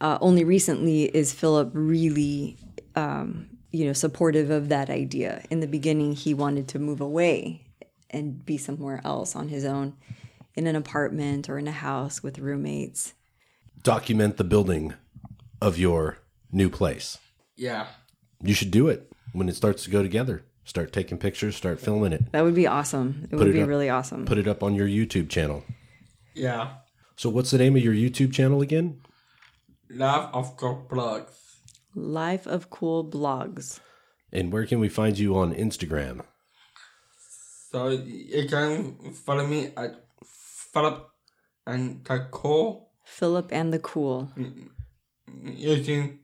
[0.00, 2.56] uh, only recently is Philip really,
[2.94, 5.44] um, you know, supportive of that idea.
[5.50, 7.66] In the beginning, he wanted to move away
[8.10, 9.94] and be somewhere else on his own,
[10.54, 13.14] in an apartment or in a house with roommates.
[13.82, 14.94] Document the building
[15.60, 16.18] of your
[16.52, 17.18] new place.
[17.56, 17.86] Yeah.
[18.42, 20.42] You should do it when it starts to go together.
[20.64, 21.56] Start taking pictures.
[21.56, 22.30] Start filming it.
[22.32, 23.22] That would be awesome.
[23.24, 24.24] It Put would it be up- really awesome.
[24.24, 25.64] Put it up on your YouTube channel.
[26.34, 26.74] Yeah.
[27.16, 29.00] So what's the name of your YouTube channel again?
[29.90, 31.32] Love of God blogs.
[31.94, 33.80] Life of Cool Blogs.
[34.32, 36.22] And where can we find you on Instagram?
[37.72, 41.08] So you can follow me at Philip
[41.66, 44.30] and Taco Philip and the Cool.
[45.44, 46.20] using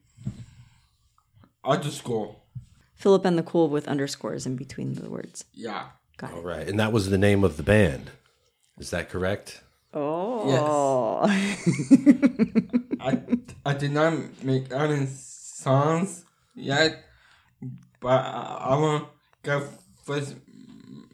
[1.64, 2.37] underscore.
[2.95, 5.45] Philip and the Cool with underscores in between the words.
[5.53, 5.87] Yeah.
[6.17, 6.45] Got All it.
[6.45, 8.11] right, and that was the name of the band.
[8.79, 9.62] Is that correct?
[9.93, 11.27] Oh.
[11.29, 11.69] Yes.
[13.01, 13.21] I
[13.67, 15.07] I did not make any
[15.67, 17.05] songs yet,
[18.01, 19.11] but I, I will
[19.43, 19.62] get
[20.05, 20.37] first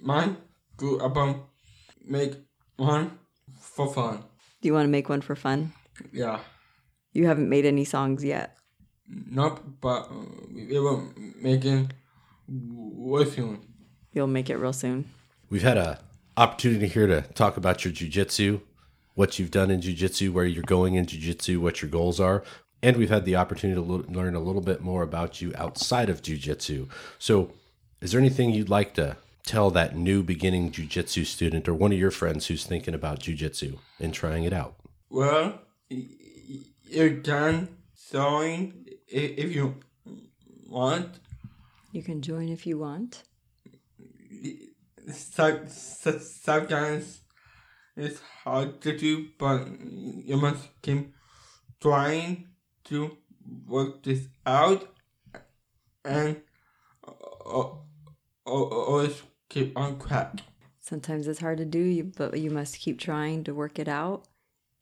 [0.03, 0.37] my
[0.77, 1.43] good album
[2.05, 2.35] make
[2.77, 3.19] one
[3.59, 4.25] for fun.
[4.61, 5.73] Do you want to make one for fun?
[6.13, 6.41] Yeah.
[7.13, 8.57] You haven't made any songs yet.
[9.09, 10.25] Nope, but uh,
[10.55, 11.87] we will make it
[12.49, 13.61] way soon.
[14.13, 15.11] You'll make it real soon.
[15.49, 15.99] We've had a
[16.37, 18.61] opportunity here to talk about your jujitsu,
[19.15, 22.43] what you've done in jujitsu, where you're going in jujitsu, what your goals are,
[22.83, 26.09] and we've had the opportunity to lo- learn a little bit more about you outside
[26.11, 26.89] of jujitsu.
[27.18, 27.53] So,
[28.01, 31.99] is there anything you'd like to tell that new beginning jujitsu student or one of
[31.99, 34.74] your friends who's thinking about jujitsu and trying it out?
[35.11, 35.61] Well,
[35.91, 36.09] y-
[36.49, 37.68] y- you can
[38.11, 39.76] join i- if you
[40.68, 41.09] want.
[41.93, 43.22] You can join if you want.
[45.12, 47.20] So- so- Sometimes
[47.97, 51.12] it's hard to do, but you must keep
[51.80, 52.49] trying
[52.85, 53.16] to
[53.66, 54.89] work this out.
[56.05, 56.41] And
[57.07, 57.64] uh,
[58.45, 60.41] always keep on track.
[60.80, 64.24] Sometimes it's hard to do, but you must keep trying to work it out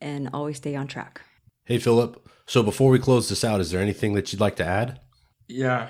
[0.00, 1.20] and always stay on track.
[1.64, 2.26] Hey, Philip.
[2.46, 5.00] So before we close this out, is there anything that you'd like to add?
[5.46, 5.88] Yeah.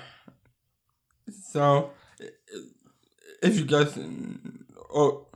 [1.29, 1.91] So,
[3.41, 3.97] if you guys,
[4.89, 5.27] or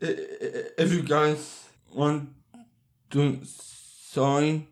[0.00, 2.28] if you guys want
[3.10, 3.40] to
[4.12, 4.66] join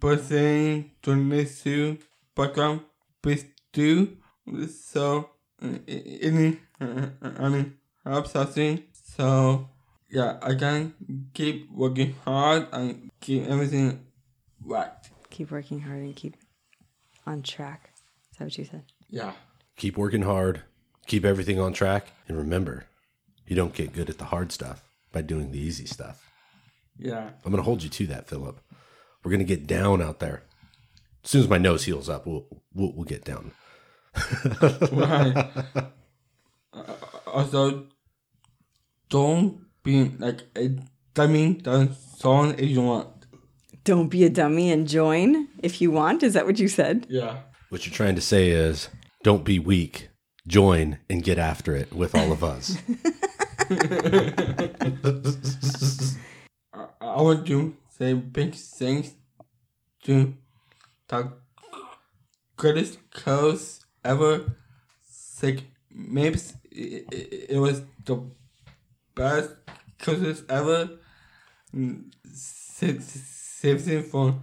[0.00, 1.98] person to this to
[2.34, 2.84] program,
[3.22, 4.16] please do.
[4.68, 5.30] So,
[5.62, 7.06] uh, any, uh,
[7.38, 7.72] any
[8.04, 8.82] help something.
[8.92, 9.68] So,
[10.10, 10.94] yeah, I can
[11.32, 14.06] keep working hard and keep everything
[14.64, 14.92] right.
[15.30, 16.36] Keep working hard and keep
[17.26, 17.90] on track.
[18.32, 18.84] Is that what you said?
[19.08, 19.32] Yeah.
[19.76, 20.62] Keep working hard,
[21.06, 22.86] keep everything on track, and remember,
[23.46, 26.30] you don't get good at the hard stuff by doing the easy stuff.
[26.98, 27.30] Yeah.
[27.44, 28.60] I'm going to hold you to that, Philip.
[29.24, 30.42] We're going to get down out there.
[31.24, 33.52] As soon as my nose heals up, we'll we'll, we'll get down.
[34.92, 35.50] Right.
[36.76, 36.92] Uh,
[37.32, 37.86] also,
[39.08, 40.76] don't be like a
[41.14, 41.54] dummy.
[41.54, 43.06] Don't song if you want.
[43.84, 46.24] Don't be a dummy and join if you want.
[46.24, 47.06] Is that what you said?
[47.08, 47.42] Yeah.
[47.68, 48.88] What you're trying to say is,
[49.22, 50.08] don't be weak.
[50.48, 52.76] Join and get after it with all of us.
[56.72, 59.12] I, I want to say big thanks
[60.04, 60.34] to
[61.08, 61.32] the
[62.56, 63.60] greatest coach
[64.04, 64.56] ever.
[65.02, 66.38] Sick maybe
[66.70, 68.16] It, it, it was the
[69.14, 69.50] best
[69.98, 70.90] coaches ever.
[71.74, 74.34] Mm, save for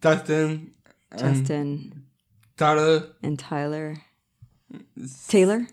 [0.00, 0.72] Dustin
[1.18, 2.04] Justin
[2.56, 3.08] Tyler.
[3.22, 3.96] and Tyler.
[5.28, 5.66] Taylor,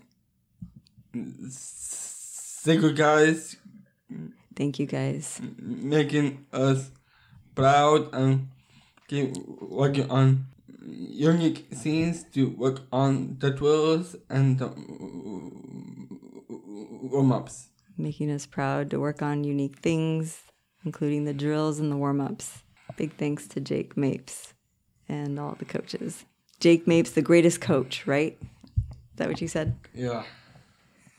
[1.14, 3.56] Thank you guys
[4.56, 5.40] thank you guys.
[5.60, 6.90] making us
[7.58, 8.48] proud and
[9.08, 10.46] keep working on
[10.86, 14.68] unique scenes to work on the drills and the
[16.48, 17.68] warm ups.
[17.96, 20.42] Making us proud to work on unique things,
[20.84, 22.62] including the drills and the warm ups.
[22.96, 24.54] Big thanks to Jake Mapes
[25.08, 26.24] and all the coaches.
[26.60, 28.38] Jake Mapes, the greatest coach, right?
[28.40, 29.76] Is that what you said?
[29.94, 30.22] Yeah.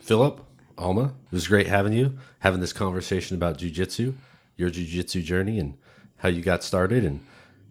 [0.00, 0.40] Philip,
[0.78, 4.14] Alma, it was great having you, having this conversation about jujitsu,
[4.56, 5.76] your jujitsu journey, and
[6.18, 7.20] how you got started and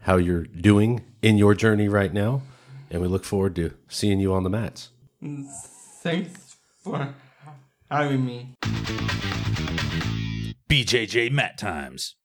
[0.01, 2.41] how you're doing in your journey right now.
[2.91, 4.89] And we look forward to seeing you on the mats.
[5.21, 7.15] Thanks for
[7.89, 8.53] having me.
[10.69, 12.15] BJJ Mat Times.